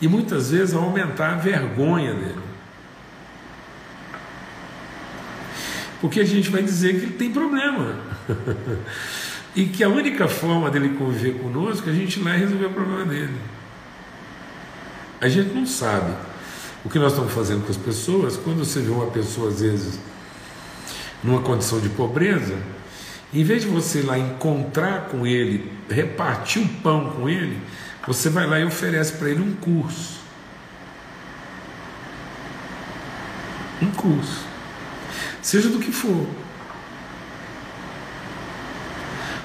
e 0.00 0.08
muitas 0.08 0.50
vezes 0.50 0.74
aumentar 0.74 1.34
a 1.34 1.36
vergonha 1.36 2.14
dele. 2.14 2.42
Porque 6.00 6.20
a 6.20 6.24
gente 6.24 6.50
vai 6.50 6.62
dizer 6.62 6.98
que 6.98 7.06
ele 7.06 7.14
tem 7.14 7.32
problema. 7.32 7.96
e 9.56 9.64
que 9.66 9.82
a 9.82 9.88
única 9.88 10.28
forma 10.28 10.70
dele 10.70 10.96
conviver 10.98 11.38
conosco 11.38 11.88
é 11.88 11.92
a 11.92 11.94
gente 11.94 12.20
lá 12.20 12.36
e 12.36 12.40
resolver 12.40 12.66
o 12.66 12.72
problema 12.72 13.06
dele. 13.06 13.36
A 15.20 15.28
gente 15.28 15.54
não 15.54 15.64
sabe 15.64 16.12
o 16.84 16.90
que 16.90 16.98
nós 16.98 17.12
estamos 17.12 17.32
fazendo 17.32 17.64
com 17.64 17.70
as 17.70 17.78
pessoas 17.78 18.36
quando 18.36 18.58
você 18.58 18.80
vê 18.80 18.90
uma 18.90 19.06
pessoa, 19.06 19.48
às 19.48 19.60
vezes, 19.60 19.98
numa 21.22 21.40
condição 21.40 21.80
de 21.80 21.88
pobreza 21.88 22.54
em 23.32 23.42
vez 23.42 23.62
de 23.62 23.68
você 23.68 24.00
ir 24.00 24.02
lá 24.02 24.18
encontrar 24.18 25.08
com 25.08 25.26
ele, 25.26 25.72
repartir 25.90 26.62
o 26.62 26.68
pão 26.82 27.10
com 27.10 27.28
ele, 27.28 27.58
você 28.06 28.28
vai 28.28 28.46
lá 28.46 28.58
e 28.60 28.64
oferece 28.64 29.12
para 29.14 29.30
ele 29.30 29.40
um 29.40 29.54
curso. 29.54 30.20
Um 33.82 33.90
curso. 33.90 34.44
Seja 35.42 35.68
do 35.68 35.78
que 35.78 35.90
for. 35.90 36.26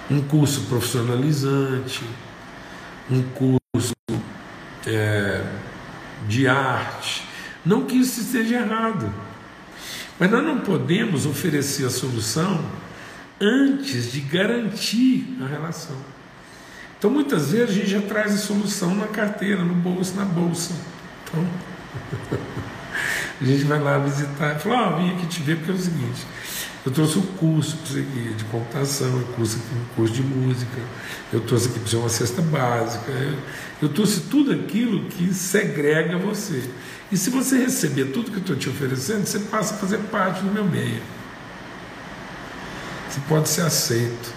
Um 0.10 0.22
curso 0.22 0.62
profissionalizante, 0.62 2.04
um 3.10 3.22
curso 3.22 3.94
é, 4.88 5.44
de 6.28 6.48
arte. 6.48 7.24
Não 7.66 7.86
que 7.86 7.96
isso 7.96 8.22
esteja 8.22 8.56
errado. 8.56 9.14
Mas 10.20 10.32
nós 10.32 10.44
não 10.44 10.60
podemos 10.60 11.26
oferecer 11.26 11.86
a 11.86 11.90
solução 11.90 12.64
antes 13.40 14.12
de 14.12 14.22
garantir 14.22 15.38
a 15.42 15.48
relação. 15.48 15.96
Então 16.98 17.10
muitas 17.10 17.52
vezes 17.52 17.70
a 17.70 17.74
gente 17.74 17.90
já 17.90 18.02
traz 18.02 18.34
a 18.34 18.38
solução 18.38 18.94
na 18.94 19.08
carteira, 19.08 19.64
no 19.64 19.74
bolso, 19.74 20.16
na 20.16 20.26
bolsa. 20.26 20.74
Então, 21.24 21.48
a 23.40 23.44
gente 23.44 23.64
vai 23.64 23.80
lá 23.80 23.98
visitar 24.00 24.56
e 24.56 24.60
fala, 24.60 24.88
ah, 24.88 24.98
vim 24.98 25.16
aqui 25.16 25.26
te 25.28 25.42
ver 25.42 25.56
porque 25.58 25.72
é 25.72 25.76
o 25.76 25.78
seguinte, 25.78 26.28
eu 26.86 26.92
trouxe 26.92 27.20
um 27.20 27.26
curso 27.38 27.78
de 27.86 28.44
computação, 28.52 29.08
eu 29.08 29.20
aqui 29.20 29.42
um 29.42 29.96
curso 29.96 30.14
de 30.14 30.24
música, 30.24 30.80
eu 31.32 31.40
trouxe 31.42 31.70
aqui 31.70 31.80
para 31.80 31.90
você 31.90 31.96
uma 31.96 32.10
cesta 32.10 32.42
básica, 32.42 33.12
eu, 33.12 33.38
eu 33.84 33.90
trouxe 33.90 34.22
tudo 34.22 34.52
aquilo 34.52 35.06
que 35.06 35.34
segrega 35.34 36.18
você. 36.18 36.62
E 37.10 37.16
se 37.16 37.30
você 37.30 37.60
receber 37.60 38.12
tudo 38.12 38.30
que 38.30 38.38
eu 38.38 38.42
estou 38.42 38.56
te 38.58 38.70
oferecendo, 38.70 39.26
você 39.26 39.40
passa 39.40 39.74
a 39.76 39.78
fazer 39.78 40.00
parte 40.12 40.42
do 40.42 40.52
meu 40.52 40.66
meio 40.66 41.02
que 43.14 43.20
pode 43.22 43.50
ser 43.50 43.62
aceito. 43.62 44.34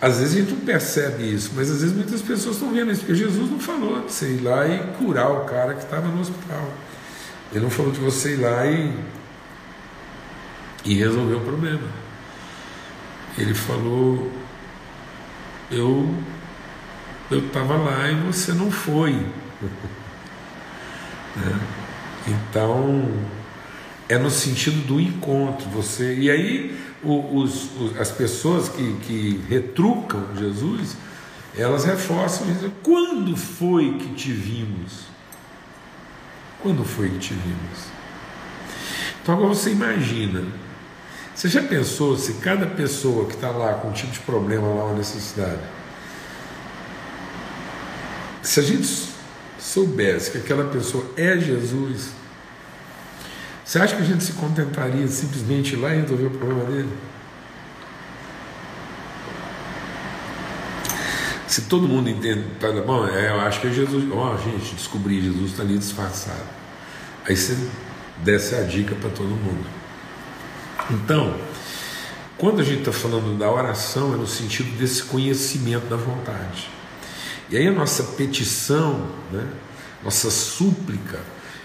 Às 0.00 0.18
vezes 0.18 0.34
a 0.34 0.40
gente 0.40 0.52
não 0.52 0.60
percebe 0.60 1.34
isso, 1.34 1.52
mas 1.54 1.70
às 1.70 1.80
vezes 1.80 1.96
muitas 1.96 2.20
pessoas 2.20 2.56
estão 2.56 2.72
vendo 2.72 2.92
isso, 2.92 3.00
porque 3.00 3.14
Jesus 3.14 3.50
não 3.50 3.58
falou 3.58 4.02
de 4.02 4.12
você 4.12 4.32
ir 4.32 4.42
lá 4.42 4.66
e 4.68 4.78
curar 4.98 5.30
o 5.30 5.44
cara 5.44 5.74
que 5.74 5.82
estava 5.82 6.06
no 6.08 6.20
hospital. 6.20 6.70
Ele 7.50 7.64
não 7.64 7.70
falou 7.70 7.92
de 7.92 8.00
você 8.00 8.34
ir 8.34 8.36
lá 8.36 8.66
e, 8.66 8.92
e 10.84 10.94
resolver 10.94 11.34
o 11.34 11.40
problema. 11.40 11.88
Ele 13.38 13.54
falou, 13.54 14.30
eu 15.70 16.14
estava 17.30 17.76
lá 17.76 18.10
e 18.10 18.14
você 18.14 18.52
não 18.52 18.70
foi. 18.70 19.12
né? 21.36 21.60
Então 22.28 23.08
é 24.08 24.18
no 24.18 24.30
sentido 24.30 24.86
do 24.86 25.00
encontro. 25.00 25.68
Você 25.70 26.14
e 26.14 26.30
aí 26.30 26.78
os, 27.06 27.70
os, 27.80 28.00
as 28.00 28.10
pessoas 28.10 28.68
que, 28.68 28.94
que 29.02 29.44
retrucam 29.48 30.24
Jesus, 30.36 30.96
elas 31.56 31.84
reforçam 31.84 32.50
isso. 32.50 32.70
Quando 32.82 33.36
foi 33.36 33.94
que 33.98 34.14
te 34.14 34.32
vimos? 34.32 35.06
Quando 36.62 36.84
foi 36.84 37.08
que 37.10 37.18
te 37.18 37.34
vimos? 37.34 37.96
Então 39.22 39.34
agora 39.34 39.54
você 39.54 39.70
imagina. 39.70 40.44
Você 41.34 41.48
já 41.48 41.62
pensou 41.62 42.16
se 42.16 42.34
cada 42.34 42.66
pessoa 42.66 43.26
que 43.26 43.34
está 43.34 43.50
lá 43.50 43.74
com 43.74 43.88
um 43.88 43.92
tipo 43.92 44.12
de 44.12 44.20
problema 44.20 44.68
lá, 44.68 44.84
uma 44.86 44.94
necessidade, 44.96 45.60
se 48.42 48.60
a 48.60 48.62
gente 48.62 49.08
soubesse 49.58 50.30
que 50.30 50.38
aquela 50.38 50.70
pessoa 50.70 51.04
é 51.16 51.36
Jesus, 51.38 52.10
Você 53.66 53.80
acha 53.80 53.96
que 53.96 54.02
a 54.02 54.04
gente 54.04 54.22
se 54.22 54.34
contentaria 54.34 55.08
simplesmente 55.08 55.74
ir 55.74 55.76
lá 55.78 55.92
e 55.92 56.00
resolver 56.00 56.26
o 56.26 56.30
problema 56.30 56.64
dele? 56.66 56.88
Se 61.48 61.62
todo 61.62 61.88
mundo 61.88 62.08
entende, 62.08 62.44
tá 62.60 62.70
bom, 62.70 63.08
é, 63.08 63.30
eu 63.30 63.40
acho 63.40 63.60
que 63.60 63.66
é 63.66 63.72
Jesus. 63.72 64.04
Ó, 64.12 64.34
oh, 64.34 64.38
gente, 64.38 64.72
descobri, 64.76 65.20
Jesus 65.20 65.50
está 65.50 65.64
ali 65.64 65.76
disfarçado. 65.78 66.44
Aí 67.28 67.36
você 67.36 67.58
desce 68.18 68.54
a 68.54 68.62
dica 68.62 68.94
para 68.94 69.10
todo 69.10 69.30
mundo. 69.30 69.66
Então, 70.88 71.36
quando 72.38 72.60
a 72.60 72.64
gente 72.64 72.80
está 72.80 72.92
falando 72.92 73.36
da 73.36 73.50
oração, 73.50 74.14
é 74.14 74.16
no 74.16 74.28
sentido 74.28 74.78
desse 74.78 75.02
conhecimento 75.02 75.86
da 75.86 75.96
vontade. 75.96 76.70
E 77.50 77.56
aí 77.56 77.66
a 77.66 77.72
nossa 77.72 78.04
petição, 78.04 79.08
né, 79.32 79.44
nossa 80.04 80.30
súplica, 80.30 81.18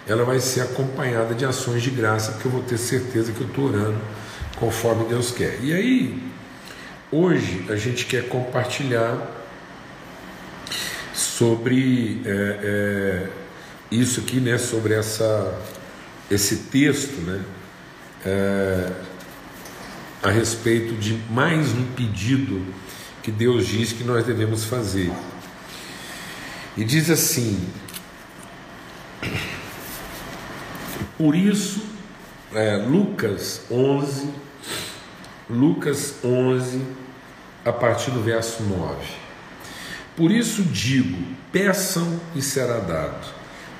ela 0.07 0.23
vai 0.23 0.39
ser 0.39 0.61
acompanhada 0.61 1.33
de 1.35 1.45
ações 1.45 1.83
de 1.83 1.89
graça, 1.89 2.31
porque 2.33 2.47
eu 2.47 2.51
vou 2.51 2.63
ter 2.63 2.77
certeza 2.77 3.31
que 3.31 3.41
eu 3.41 3.47
estou 3.47 3.65
orando 3.65 3.99
conforme 4.55 5.05
Deus 5.05 5.31
quer. 5.31 5.59
E 5.61 5.73
aí, 5.73 6.31
hoje 7.11 7.65
a 7.69 7.75
gente 7.75 8.05
quer 8.05 8.27
compartilhar 8.27 9.39
sobre 11.13 12.21
é, 12.25 12.29
é, 12.63 13.29
isso 13.91 14.19
aqui, 14.19 14.39
né, 14.39 14.57
sobre 14.57 14.93
essa, 14.93 15.59
esse 16.29 16.57
texto, 16.71 17.19
né, 17.21 17.41
é, 18.25 18.91
a 20.23 20.29
respeito 20.29 20.93
de 20.95 21.19
mais 21.29 21.71
um 21.73 21.85
pedido 21.95 22.65
que 23.23 23.31
Deus 23.31 23.67
diz 23.67 23.91
que 23.91 24.03
nós 24.03 24.25
devemos 24.25 24.65
fazer. 24.65 25.11
E 26.77 26.83
diz 26.83 27.09
assim: 27.09 27.67
Por 31.21 31.35
isso, 31.35 31.83
é, 32.51 32.77
Lucas 32.77 33.61
11, 33.69 34.27
Lucas 35.47 36.15
11, 36.25 36.81
a 37.63 37.71
partir 37.71 38.09
do 38.09 38.23
verso 38.23 38.63
9. 38.63 38.95
Por 40.17 40.31
isso 40.31 40.63
digo: 40.63 41.23
peçam 41.51 42.19
e 42.35 42.41
será 42.41 42.79
dado, 42.79 43.27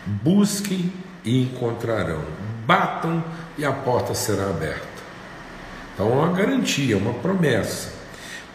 busquem 0.05 0.93
e 1.25 1.41
encontrarão, 1.41 2.23
batam 2.67 3.23
e 3.57 3.65
a 3.65 3.71
porta 3.71 4.13
será 4.13 4.47
aberta. 4.47 4.85
Então 5.95 6.11
é 6.11 6.13
uma 6.13 6.33
garantia, 6.33 6.95
uma 6.95 7.15
promessa. 7.15 7.91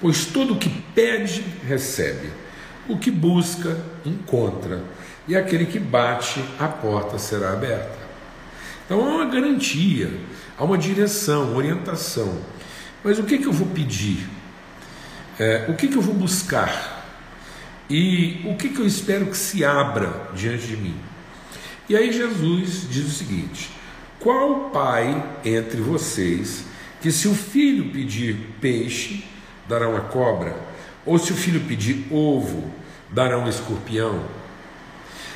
Pois 0.00 0.26
todo 0.26 0.54
o 0.54 0.58
que 0.60 0.68
pede, 0.94 1.40
recebe, 1.66 2.30
o 2.88 2.96
que 2.96 3.10
busca, 3.10 3.80
encontra, 4.04 4.80
e 5.26 5.34
aquele 5.34 5.66
que 5.66 5.80
bate, 5.80 6.40
a 6.56 6.68
porta 6.68 7.18
será 7.18 7.52
aberta. 7.52 8.05
Então 8.86 9.04
há 9.04 9.16
uma 9.16 9.26
garantia, 9.26 10.10
há 10.56 10.64
uma 10.64 10.78
direção, 10.78 11.54
orientação. 11.56 12.40
Mas 13.02 13.18
o 13.18 13.24
que, 13.24 13.38
que 13.38 13.46
eu 13.46 13.52
vou 13.52 13.66
pedir? 13.68 14.28
É, 15.38 15.66
o 15.68 15.74
que, 15.74 15.88
que 15.88 15.96
eu 15.96 16.02
vou 16.02 16.14
buscar? 16.14 17.04
E 17.90 18.40
o 18.46 18.56
que, 18.56 18.68
que 18.68 18.80
eu 18.80 18.86
espero 18.86 19.26
que 19.26 19.36
se 19.36 19.64
abra 19.64 20.30
diante 20.34 20.68
de 20.68 20.76
mim? 20.76 20.96
E 21.88 21.96
aí 21.96 22.12
Jesus 22.12 22.86
diz 22.88 23.06
o 23.06 23.10
seguinte: 23.10 23.70
Qual 24.20 24.70
pai 24.70 25.22
entre 25.44 25.80
vocês 25.80 26.64
que, 27.00 27.10
se 27.12 27.28
o 27.28 27.34
filho 27.34 27.90
pedir 27.92 28.54
peixe, 28.60 29.24
dará 29.68 29.88
uma 29.88 30.00
cobra? 30.00 30.56
Ou 31.04 31.18
se 31.18 31.32
o 31.32 31.36
filho 31.36 31.60
pedir 31.60 32.06
ovo, 32.10 32.72
dará 33.10 33.38
um 33.38 33.48
escorpião? 33.48 34.24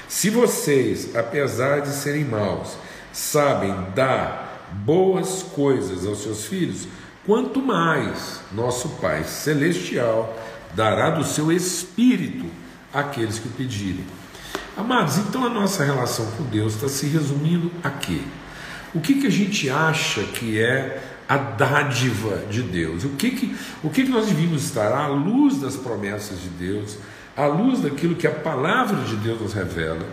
Se 0.09 0.29
vocês, 0.29 1.15
apesar 1.15 1.83
de 1.83 1.91
serem 1.91 2.25
maus, 2.25 2.77
sabem 3.13 3.75
dar 3.95 4.69
boas 4.85 5.43
coisas 5.43 6.07
aos 6.07 6.23
seus 6.23 6.45
filhos, 6.45 6.87
quanto 7.27 7.61
mais 7.61 8.41
nosso 8.53 8.89
Pai 9.01 9.25
Celestial 9.25 10.37
dará 10.75 11.11
do 11.11 11.25
seu 11.25 11.51
espírito 11.51 12.47
àqueles 12.93 13.39
que 13.39 13.49
o 13.49 13.53
pedirem. 13.53 14.05
Amados, 14.77 15.19
então 15.19 15.45
a 15.45 15.51
nossa 15.51 15.85
relação 15.85 16.27
com 16.33 16.45
Deus 16.45 16.75
está 16.75 16.89
se 16.89 17.07
resumindo 17.07 17.71
a 17.83 17.91
quê? 17.91 18.21
O 18.95 19.01
que, 19.01 19.21
que 19.21 19.27
a 19.27 19.31
gente 19.31 19.69
acha 19.69 20.23
que 20.23 20.61
é 20.61 21.03
a 21.29 21.37
dádiva 21.37 22.45
de 22.51 22.63
Deus? 22.63 23.05
O 23.05 23.11
que, 23.11 23.31
que, 23.31 23.57
o 23.85 23.91
que, 23.91 24.05
que 24.05 24.11
nós 24.11 24.27
devíamos 24.27 24.65
estar 24.65 24.93
à 24.93 25.07
luz 25.07 25.61
das 25.61 25.77
promessas 25.77 26.41
de 26.41 26.49
Deus, 26.49 26.97
à 27.37 27.47
luz 27.47 27.81
daquilo 27.81 28.17
que 28.17 28.27
a 28.27 28.33
palavra 28.33 29.05
de 29.05 29.17
Deus 29.17 29.41
nos 29.41 29.53
revela? 29.53 30.05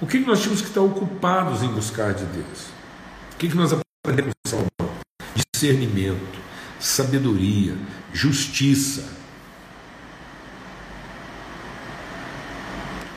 O 0.00 0.06
que, 0.06 0.18
nós 0.18 0.42
temos 0.42 0.60
que 0.60 0.68
estar 0.68 0.82
ocupados 0.82 1.62
em 1.62 1.68
buscar 1.68 2.12
de 2.12 2.24
Deus? 2.26 2.66
O 3.32 3.36
que, 3.38 3.54
nós 3.54 3.72
aprendemos 3.72 4.32
com 4.44 4.50
Salomão? 4.50 4.96
Discernimento, 5.52 6.38
sabedoria, 6.78 7.74
justiça, 8.12 9.16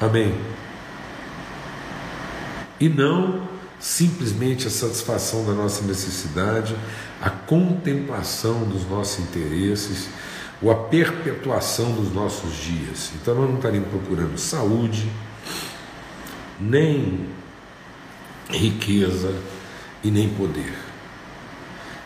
Amém. 0.02 0.34
E 2.80 2.88
não 2.88 3.50
simplesmente 3.80 4.66
a 4.68 4.70
satisfação 4.70 5.46
da 5.46 5.52
nossa 5.52 5.84
necessidade, 5.84 6.76
a 7.22 7.30
contemplação 7.30 8.64
dos 8.64 8.88
nossos 8.90 9.20
interesses, 9.20 10.10
ou 10.62 10.72
a 10.72 10.76
perpetuação 10.76 11.92
dos 11.94 12.14
nossos 12.14 12.56
dias. 12.56 13.12
Então 13.22 13.36
nós 13.36 13.50
não 13.50 13.58
estaríamos 13.58 13.90
procurando 13.90 14.38
saúde, 14.38 15.10
nem 16.60 17.28
riqueza 18.50 19.34
e 20.04 20.12
nem 20.12 20.30
poder. 20.30 20.74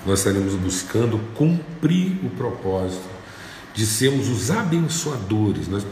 Nós 0.06 0.20
estaremos 0.20 0.54
buscando 0.56 1.18
cumprir 1.36 2.18
o 2.24 2.30
propósito 2.30 3.14
de 3.74 3.86
sermos 3.86 4.30
os 4.30 4.52
abençoadores, 4.52 5.68
nós 5.68 5.86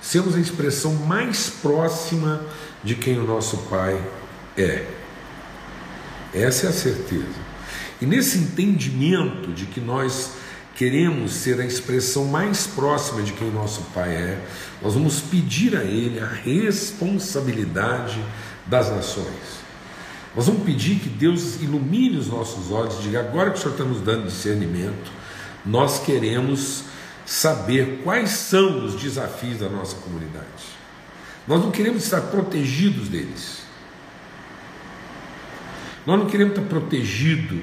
sermos 0.00 0.36
a 0.36 0.40
expressão 0.40 0.94
mais 0.94 1.50
próxima 1.50 2.44
de 2.82 2.94
quem 2.94 3.18
o 3.18 3.26
nosso 3.26 3.56
Pai 3.68 4.00
é. 4.56 4.86
Essa 6.32 6.66
é 6.66 6.68
a 6.70 6.72
certeza. 6.72 7.44
E 8.00 8.06
nesse 8.06 8.38
entendimento 8.38 9.52
de 9.52 9.66
que 9.66 9.80
nós 9.80 10.32
queremos 10.74 11.32
ser 11.32 11.60
a 11.60 11.64
expressão 11.64 12.24
mais 12.26 12.66
próxima 12.66 13.22
de 13.22 13.32
quem 13.32 13.50
nosso 13.50 13.82
Pai 13.94 14.10
é, 14.10 14.44
nós 14.82 14.94
vamos 14.94 15.20
pedir 15.20 15.76
a 15.76 15.84
Ele 15.84 16.18
a 16.20 16.26
responsabilidade 16.26 18.22
das 18.66 18.90
nações. 18.90 19.64
Nós 20.34 20.46
vamos 20.46 20.64
pedir 20.64 20.98
que 20.98 21.08
Deus 21.08 21.60
ilumine 21.62 22.16
os 22.16 22.26
nossos 22.26 22.72
olhos, 22.72 23.00
diga 23.00 23.20
agora 23.20 23.50
que 23.50 23.58
o 23.58 23.60
Senhor 23.60 23.72
está 23.72 23.84
nos 23.84 24.00
dando 24.00 24.26
discernimento, 24.26 25.12
nós 25.64 26.00
queremos 26.00 26.84
saber 27.24 28.00
quais 28.02 28.30
são 28.30 28.84
os 28.84 29.00
desafios 29.00 29.60
da 29.60 29.68
nossa 29.68 29.96
comunidade. 29.96 30.74
Nós 31.46 31.62
não 31.62 31.70
queremos 31.70 32.02
estar 32.02 32.20
protegidos 32.22 33.08
deles. 33.08 33.62
Nós 36.04 36.18
não 36.18 36.26
queremos 36.26 36.58
estar 36.58 36.68
protegidos 36.68 37.60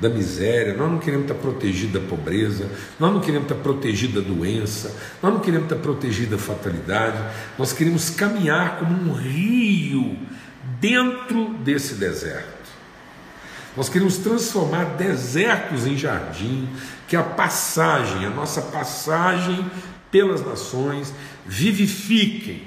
da 0.00 0.08
miséria, 0.08 0.74
nós 0.74 0.90
não 0.90 0.98
queremos 0.98 1.28
estar 1.28 1.40
protegidos 1.40 2.00
da 2.00 2.08
pobreza, 2.08 2.70
nós 3.00 3.12
não 3.12 3.20
queremos 3.20 3.50
estar 3.50 3.62
protegidos 3.62 4.22
da 4.22 4.28
doença, 4.28 4.94
nós 5.22 5.32
não 5.32 5.40
queremos 5.40 5.64
estar 5.64 5.82
protegidos 5.82 6.30
da 6.30 6.38
fatalidade, 6.38 7.18
nós 7.58 7.72
queremos 7.72 8.10
caminhar 8.10 8.78
como 8.78 8.92
um 8.92 9.12
rio 9.12 10.16
dentro 10.80 11.54
desse 11.64 11.94
deserto. 11.94 12.58
Nós 13.76 13.88
queremos 13.88 14.18
transformar 14.18 14.96
desertos 14.96 15.86
em 15.86 15.96
jardim, 15.96 16.68
que 17.06 17.16
a 17.16 17.22
passagem, 17.22 18.24
a 18.24 18.30
nossa 18.30 18.62
passagem 18.62 19.64
pelas 20.10 20.44
nações, 20.44 21.12
vivifiquem, 21.46 22.62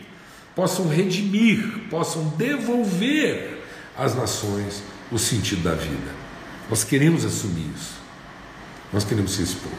possam 0.56 0.88
redimir, 0.88 1.88
possam 1.90 2.30
devolver 2.38 3.62
às 3.98 4.16
nações 4.16 4.84
o 5.12 5.18
sentido 5.18 5.64
da 5.64 5.74
vida. 5.74 6.21
Nós 6.72 6.86
queremos 6.86 7.26
assumir 7.26 7.70
isso. 7.76 8.00
Nós 8.94 9.04
queremos 9.04 9.36
ser 9.36 9.44
esse 9.44 9.58
povo. 9.58 9.76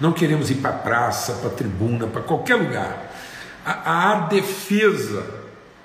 Não 0.00 0.10
queremos 0.10 0.50
ir 0.50 0.54
para 0.54 0.70
a 0.70 0.78
praça, 0.78 1.34
para 1.34 1.50
a 1.50 1.52
tribuna, 1.52 2.06
para 2.06 2.22
qualquer 2.22 2.54
lugar. 2.54 3.14
Há 3.62 4.12
a 4.12 4.20
defesa 4.26 5.44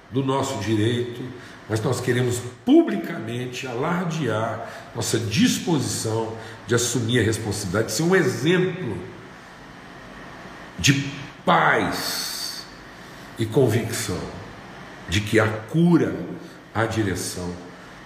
do 0.09 0.23
nosso 0.23 0.59
direito, 0.59 1.21
mas 1.67 1.81
nós 1.81 1.99
queremos 1.99 2.41
publicamente 2.65 3.67
alardear 3.67 4.91
nossa 4.95 5.19
disposição 5.19 6.33
de 6.65 6.73
assumir 6.73 7.19
a 7.19 7.23
responsabilidade, 7.23 7.87
de 7.87 7.93
ser 7.93 8.03
um 8.03 8.15
exemplo 8.15 8.97
de 10.79 11.11
paz 11.45 12.63
e 13.37 13.45
convicção 13.45 14.19
de 15.09 15.19
que 15.19 15.37
há 15.37 15.47
cura, 15.47 16.15
há 16.73 16.85
direção 16.85 17.53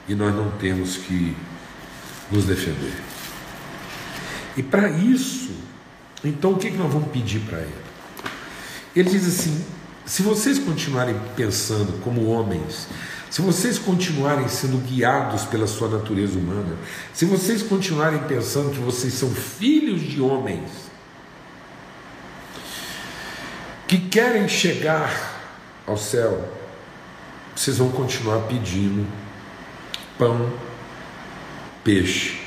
e 0.08 0.16
nós 0.16 0.34
não 0.34 0.50
temos 0.52 0.98
que 0.98 1.36
nos 2.34 2.46
defender. 2.46 2.94
E 4.58 4.64
para 4.64 4.90
isso, 4.90 5.52
então 6.24 6.54
o 6.54 6.58
que, 6.58 6.72
que 6.72 6.78
nós 6.78 6.92
vamos 6.92 7.10
pedir 7.10 7.40
para 7.42 7.60
ele? 7.60 7.84
Ele 8.96 9.10
diz 9.10 9.28
assim: 9.28 9.64
se 10.06 10.22
vocês 10.22 10.60
continuarem 10.60 11.16
pensando 11.36 12.02
como 12.04 12.28
homens, 12.28 12.88
se 13.30 13.42
vocês 13.42 13.80
continuarem 13.80 14.48
sendo 14.48 14.78
guiados 14.78 15.44
pela 15.46 15.66
sua 15.66 15.88
natureza 15.88 16.38
humana, 16.38 16.76
se 17.14 17.26
vocês 17.26 17.64
continuarem 17.64 18.20
pensando 18.24 18.72
que 18.72 18.80
vocês 18.80 19.14
são 19.14 19.30
filhos 19.32 20.02
de 20.02 20.22
homens 20.22 20.70
que 23.88 23.98
querem 23.98 24.48
chegar 24.48 25.34
ao 25.88 25.98
céu, 25.98 26.48
vocês 27.56 27.78
vão 27.78 27.90
continuar 27.90 28.42
pedindo 28.48 29.08
pão, 30.18 30.52
peixe 31.84 32.40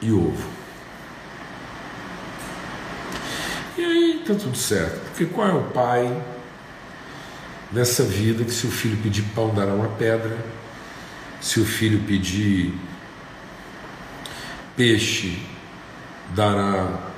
e 0.00 0.12
ovo. 0.12 0.48
E 3.76 3.84
aí 3.84 4.20
está 4.20 4.34
tudo 4.34 4.56
certo, 4.56 5.00
porque 5.06 5.26
qual 5.26 5.48
é 5.48 5.52
o 5.52 5.62
pai 5.64 6.22
nessa 7.70 8.02
vida 8.02 8.44
que 8.44 8.50
se 8.50 8.66
o 8.66 8.70
filho 8.70 8.96
pedir 9.02 9.22
pão 9.34 9.54
dará 9.54 9.72
uma 9.72 9.88
pedra, 9.90 10.36
se 11.40 11.60
o 11.60 11.64
filho 11.64 12.00
pedir 12.00 12.74
peixe 14.76 15.42
dará 16.34 17.08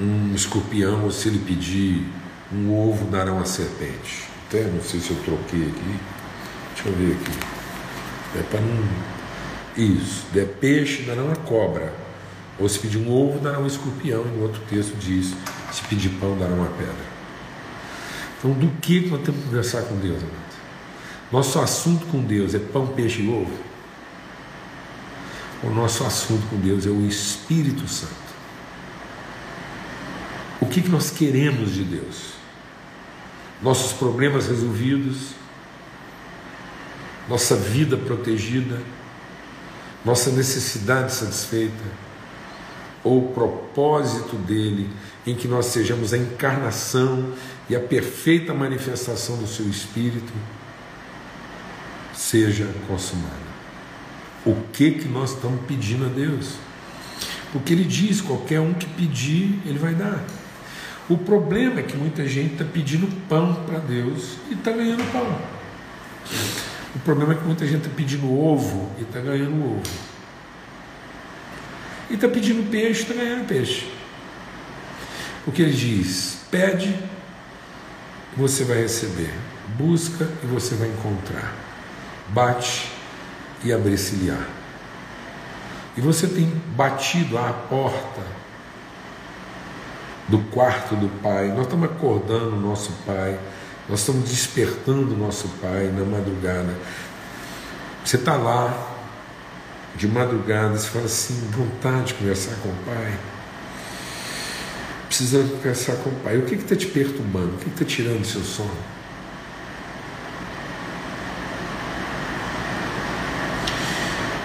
um 0.00 0.34
escorpião, 0.34 1.04
ou 1.04 1.10
se 1.10 1.28
ele 1.28 1.38
pedir 1.38 2.06
um 2.52 2.74
ovo 2.74 3.04
dará 3.10 3.32
uma 3.32 3.44
serpente. 3.44 4.24
Até 4.48 4.64
não 4.64 4.82
sei 4.82 5.00
se 5.00 5.10
eu 5.10 5.16
troquei 5.22 5.68
aqui. 5.68 6.00
Deixa 6.74 6.88
eu 6.88 6.94
ver 6.94 7.12
aqui. 7.12 7.38
É 8.38 8.42
para 8.42 8.60
não. 8.60 9.19
Isso. 9.76 10.26
Der 10.32 10.46
peixe 10.46 11.02
dará 11.02 11.22
uma 11.22 11.36
cobra. 11.36 11.92
Ou 12.58 12.68
se 12.68 12.78
pedir 12.78 12.98
um 12.98 13.10
ovo 13.10 13.38
dará 13.38 13.58
um 13.58 13.66
escorpião. 13.66 14.24
E 14.24 14.28
no 14.28 14.42
outro 14.42 14.60
texto 14.68 14.96
diz: 14.98 15.34
se 15.72 15.82
pedir 15.88 16.10
pão 16.20 16.36
dará 16.38 16.52
uma 16.52 16.68
pedra. 16.70 17.10
Então, 18.38 18.52
do 18.52 18.68
que 18.80 19.08
nós 19.08 19.22
temos 19.22 19.40
que 19.40 19.46
conversar 19.46 19.82
com 19.82 19.96
Deus, 19.96 20.22
amado? 20.22 20.50
Nosso 21.30 21.60
assunto 21.60 22.06
com 22.06 22.22
Deus 22.22 22.54
é 22.54 22.58
pão, 22.58 22.88
peixe 22.88 23.22
e 23.22 23.28
ovo? 23.28 23.70
O 25.62 25.70
nosso 25.70 26.04
assunto 26.04 26.46
com 26.48 26.56
Deus 26.56 26.86
é 26.86 26.90
o 26.90 27.06
Espírito 27.06 27.86
Santo. 27.86 28.14
O 30.60 30.66
que, 30.66 30.80
que 30.80 30.88
nós 30.88 31.10
queremos 31.10 31.74
de 31.74 31.84
Deus? 31.84 32.32
Nossos 33.62 33.92
problemas 33.92 34.46
resolvidos, 34.46 35.32
nossa 37.28 37.54
vida 37.54 37.96
protegida, 37.96 38.80
nossa 40.04 40.30
necessidade 40.30 41.12
satisfeita, 41.12 41.84
ou 43.02 43.26
o 43.26 43.32
propósito 43.32 44.36
dele 44.36 44.90
em 45.26 45.34
que 45.34 45.48
nós 45.48 45.66
sejamos 45.66 46.12
a 46.12 46.18
encarnação 46.18 47.32
e 47.68 47.76
a 47.76 47.80
perfeita 47.80 48.52
manifestação 48.52 49.36
do 49.36 49.46
seu 49.46 49.66
Espírito 49.68 50.32
seja 52.14 52.68
consumada. 52.86 53.50
O 54.44 54.54
que 54.72 54.92
que 54.92 55.08
nós 55.08 55.32
estamos 55.32 55.60
pedindo 55.66 56.06
a 56.06 56.08
Deus? 56.08 56.54
Porque 57.52 57.72
Ele 57.72 57.84
diz: 57.84 58.20
qualquer 58.20 58.60
um 58.60 58.72
que 58.72 58.86
pedir, 58.86 59.60
Ele 59.66 59.78
vai 59.78 59.94
dar. 59.94 60.24
O 61.08 61.18
problema 61.18 61.80
é 61.80 61.82
que 61.82 61.96
muita 61.96 62.26
gente 62.26 62.52
está 62.52 62.64
pedindo 62.64 63.06
pão 63.28 63.64
para 63.66 63.78
Deus 63.78 64.36
e 64.48 64.54
está 64.54 64.70
ganhando 64.70 65.04
pão. 65.12 65.38
O 66.94 66.98
problema 67.00 67.32
é 67.32 67.36
que 67.36 67.44
muita 67.44 67.66
gente 67.66 67.86
está 67.86 67.90
pedindo 67.94 68.32
ovo 68.32 68.90
e 68.98 69.02
está 69.02 69.20
ganhando 69.20 69.64
ovo. 69.64 69.82
E 72.10 72.14
está 72.14 72.28
pedindo 72.28 72.68
peixe 72.70 73.02
está 73.02 73.14
ganhando 73.14 73.46
peixe. 73.46 73.90
Porque 75.44 75.62
ele 75.62 75.72
diz: 75.72 76.40
pede, 76.50 76.94
você 78.36 78.64
vai 78.64 78.78
receber, 78.78 79.32
busca 79.76 80.28
e 80.42 80.46
você 80.46 80.74
vai 80.74 80.88
encontrar, 80.88 81.54
bate 82.28 82.90
e 83.62 83.72
abrir-se-lhe-á. 83.72 84.44
E 85.96 86.00
você 86.00 86.26
tem 86.26 86.50
batido 86.74 87.38
à 87.38 87.52
porta 87.52 88.22
do 90.28 90.38
quarto 90.50 90.94
do 90.94 91.08
Pai, 91.20 91.48
nós 91.48 91.62
estamos 91.62 91.90
acordando 91.90 92.56
o 92.56 92.60
nosso 92.60 92.92
Pai, 93.04 93.38
nós 93.90 94.00
estamos 94.00 94.28
despertando 94.30 95.16
nosso 95.16 95.48
Pai 95.60 95.92
na 95.94 96.04
madrugada. 96.04 96.74
Você 98.04 98.16
está 98.16 98.36
lá, 98.36 98.96
de 99.96 100.08
madrugada, 100.08 100.78
você 100.78 100.88
fala 100.88 101.04
assim, 101.04 101.34
vontade 101.50 102.08
de 102.08 102.14
conversar 102.14 102.54
com 102.62 102.68
o 102.68 102.76
Pai 102.86 103.18
precisando 105.10 105.50
conversar 105.56 105.96
com 105.96 106.08
o 106.08 106.14
pai. 106.20 106.38
O 106.38 106.46
que 106.46 106.54
está 106.54 106.76
te 106.76 106.86
perturbando? 106.86 107.56
O 107.56 107.58
que 107.58 107.68
está 107.68 107.84
tirando 107.84 108.22
o 108.22 108.24
seu 108.24 108.42
sono? 108.42 108.70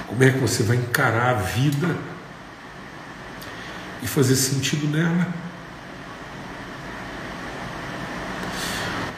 Como 0.07 0.23
é 0.23 0.31
que 0.31 0.39
você 0.39 0.63
vai 0.63 0.77
encarar 0.77 1.29
a 1.29 1.33
vida 1.35 1.95
e 4.01 4.07
fazer 4.07 4.35
sentido 4.35 4.87
nela? 4.87 5.44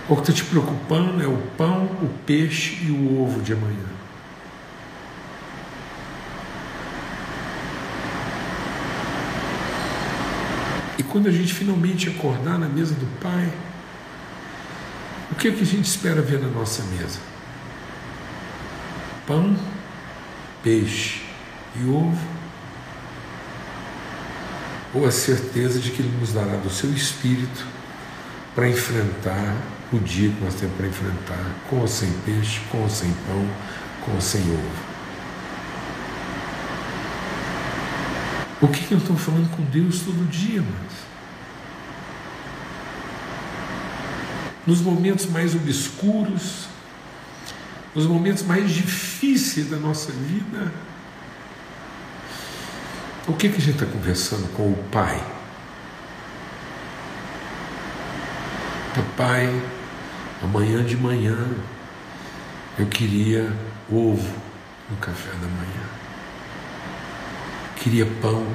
O 0.09 0.15
que 0.15 0.21
está 0.21 0.33
te 0.33 0.45
preocupando 0.45 1.21
é 1.21 1.27
o 1.27 1.37
pão, 1.57 1.83
o 2.01 2.07
peixe 2.25 2.77
e 2.81 2.91
o 2.91 3.21
ovo 3.21 3.41
de 3.41 3.51
amanhã. 3.51 3.85
E 10.97 11.03
quando 11.03 11.27
a 11.27 11.31
gente 11.31 11.53
finalmente 11.53 12.07
acordar 12.07 12.57
na 12.57 12.69
mesa 12.69 12.95
do 12.95 13.05
Pai, 13.19 13.51
o 15.29 15.35
que, 15.35 15.49
é 15.49 15.51
que 15.51 15.61
a 15.61 15.65
gente 15.65 15.85
espera 15.85 16.21
ver 16.21 16.39
na 16.39 16.47
nossa 16.47 16.83
mesa? 16.83 17.19
Pão, 19.27 19.57
peixe 20.63 21.21
e 21.75 21.83
ovo? 21.85 22.37
Ou 24.93 25.05
a 25.05 25.11
certeza 25.11 25.79
de 25.79 25.91
que 25.91 26.01
Ele 26.01 26.17
nos 26.17 26.31
dará 26.31 26.55
do 26.55 26.69
seu 26.69 26.91
espírito 26.93 27.65
para 28.55 28.69
enfrentar 28.69 29.53
o 29.91 30.00
dia 30.00 30.30
que 30.30 30.43
nós 30.43 30.56
temos 30.56 30.76
para 30.76 30.88
enfrentar, 30.88 31.45
com 31.69 31.78
ou 31.78 31.88
sem 31.88 32.12
peixe, 32.26 32.60
com 32.71 32.82
ou 32.82 32.89
sem 32.89 33.12
pão, 33.26 33.47
com 34.04 34.13
ou 34.13 34.21
sem 34.21 34.41
ovo? 34.41 34.88
O 38.60 38.67
que, 38.67 38.86
que 38.86 38.93
eu 38.93 38.97
estou 38.97 39.15
falando 39.15 39.50
com 39.56 39.63
Deus 39.63 40.02
todo 40.02 40.30
dia, 40.30 40.62
mas? 40.62 40.93
Nos 44.65 44.82
momentos 44.82 45.28
mais 45.28 45.56
obscuros, 45.56 46.65
nos 47.95 48.06
momentos 48.06 48.43
mais 48.43 48.71
difíceis 48.71 49.69
da 49.69 49.78
nossa 49.78 50.12
vida, 50.12 50.71
o 53.28 53.34
que, 53.34 53.47
que 53.50 53.58
a 53.58 53.62
gente 53.62 53.82
está 53.82 53.86
conversando 53.86 54.52
com 54.54 54.71
o 54.71 54.84
Pai? 54.91 55.23
Papai, 58.95 59.76
amanhã 60.43 60.84
de 60.84 60.97
manhã 60.97 61.38
eu 62.78 62.86
queria 62.88 63.52
ovo 63.89 64.36
no 64.89 64.97
café 64.97 65.32
da 65.32 65.47
manhã 65.47 65.97
queria 67.88 68.06
pão, 68.21 68.45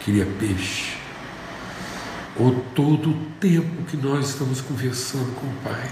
queria 0.00 0.26
peixe. 0.38 0.98
Ou 2.36 2.52
todo 2.74 3.10
o 3.10 3.26
tempo 3.40 3.84
que 3.84 3.96
nós 3.96 4.30
estamos 4.30 4.60
conversando 4.60 5.34
com 5.36 5.46
o 5.46 5.54
Pai, 5.64 5.90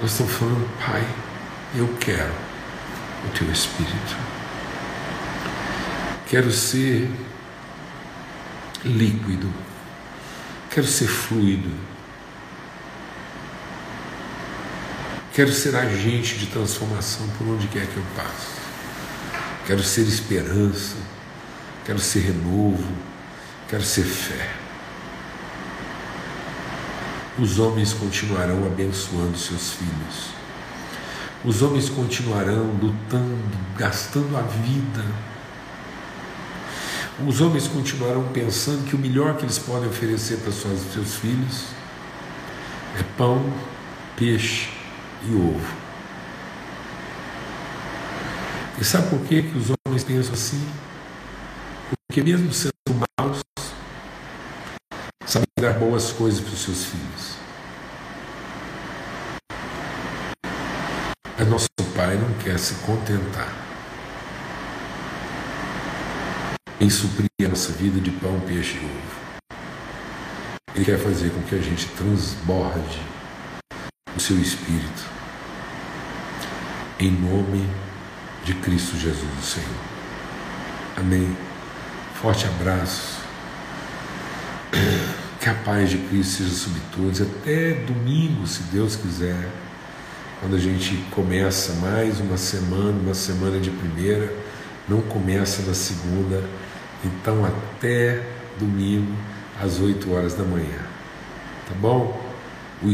nós 0.00 0.12
estamos 0.12 0.32
falando, 0.32 0.66
Pai, 0.78 1.06
eu 1.74 1.86
quero 2.00 2.32
o 3.26 3.38
Teu 3.38 3.50
Espírito. 3.52 4.16
Quero 6.26 6.50
ser 6.50 7.10
líquido, 8.82 9.52
quero 10.70 10.86
ser 10.86 11.08
fluido, 11.08 11.70
quero 15.32 15.52
ser 15.52 15.76
agente 15.76 16.36
de 16.36 16.46
transformação 16.46 17.26
por 17.38 17.46
onde 17.46 17.68
quer 17.68 17.86
que 17.86 17.96
eu 17.96 18.02
passe. 18.16 18.60
Quero 19.66 19.82
ser 19.82 20.02
esperança, 20.02 20.96
quero 21.84 21.98
ser 21.98 22.20
renovo, 22.20 22.92
quero 23.68 23.82
ser 23.82 24.02
fé. 24.02 24.50
Os 27.38 27.58
homens 27.58 27.92
continuarão 27.92 28.66
abençoando 28.66 29.38
seus 29.38 29.74
filhos. 29.74 30.30
Os 31.44 31.62
homens 31.62 31.88
continuarão 31.88 32.72
lutando, 32.82 33.38
gastando 33.78 34.36
a 34.36 34.42
vida. 34.42 35.04
Os 37.26 37.40
homens 37.40 37.68
continuarão 37.68 38.24
pensando 38.32 38.84
que 38.84 38.96
o 38.96 38.98
melhor 38.98 39.36
que 39.36 39.44
eles 39.44 39.58
podem 39.58 39.88
oferecer 39.88 40.38
para 40.38 40.52
seus 40.52 41.14
filhos 41.16 41.66
é 42.98 43.02
pão, 43.16 43.52
peixe 44.16 44.79
e 45.22 45.34
ovo. 45.34 45.76
E 48.80 48.84
sabe 48.84 49.10
por 49.10 49.20
que, 49.26 49.42
que 49.42 49.58
os 49.58 49.70
homens 49.86 50.04
pensam 50.04 50.32
assim? 50.32 50.66
Porque 52.06 52.22
mesmo 52.22 52.52
sendo 52.52 52.72
maus, 53.18 53.40
sabem 55.26 55.46
dar 55.60 55.74
boas 55.74 56.12
coisas 56.12 56.40
para 56.40 56.52
os 56.52 56.60
seus 56.60 56.84
filhos. 56.84 57.36
É 61.38 61.44
nosso 61.44 61.68
Pai 61.94 62.16
não 62.16 62.32
quer 62.38 62.58
se 62.58 62.74
contentar 62.86 63.52
em 66.80 66.88
suprir 66.88 67.28
a 67.44 67.48
nossa 67.48 67.72
vida 67.72 68.00
de 68.00 68.10
pão, 68.10 68.40
peixe 68.40 68.78
e 68.78 68.84
ovo. 68.86 69.56
Ele 70.74 70.84
quer 70.84 70.98
fazer 70.98 71.30
com 71.30 71.42
que 71.42 71.54
a 71.54 71.58
gente 71.58 71.86
transborde 71.88 72.98
o 74.16 74.20
seu 74.20 74.38
espírito 74.38 75.20
em 77.00 77.10
nome 77.10 77.66
de 78.44 78.52
Cristo 78.56 78.98
Jesus, 78.98 79.24
o 79.38 79.42
Senhor. 79.42 79.68
Amém. 80.98 81.34
Forte 82.20 82.44
abraço. 82.46 83.20
Que 85.40 85.48
a 85.48 85.54
paz 85.54 85.88
de 85.88 85.96
Cristo 85.96 86.42
seja 86.42 86.54
sobre 86.54 86.82
todos. 86.94 87.22
Até 87.22 87.72
domingo, 87.72 88.46
se 88.46 88.64
Deus 88.64 88.96
quiser, 88.96 89.48
quando 90.38 90.56
a 90.56 90.58
gente 90.58 90.94
começa 91.10 91.72
mais 91.74 92.20
uma 92.20 92.36
semana, 92.36 92.98
uma 93.00 93.14
semana 93.14 93.58
de 93.58 93.70
primeira, 93.70 94.30
não 94.86 95.00
começa 95.00 95.62
na 95.62 95.72
segunda. 95.72 96.44
Então, 97.02 97.46
até 97.46 98.22
domingo, 98.58 99.16
às 99.58 99.80
8 99.80 100.12
horas 100.12 100.34
da 100.34 100.44
manhã. 100.44 100.80
Tá 101.66 101.74
bom? 101.80 102.22
O 102.82 102.90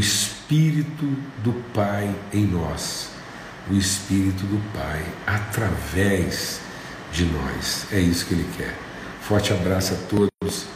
Espírito 0.47 1.05
do 1.43 1.51
Pai 1.73 2.09
em 2.31 2.45
nós. 2.45 3.09
O 3.69 3.73
Espírito 3.73 4.45
do 4.45 4.61
Pai 4.71 5.03
através 5.25 6.61
de 7.11 7.25
nós. 7.25 7.85
É 7.91 7.99
isso 7.99 8.25
que 8.25 8.33
Ele 8.33 8.49
quer. 8.55 8.73
Forte 9.19 9.51
abraço 9.51 9.93
a 9.93 9.97
todos 10.07 10.67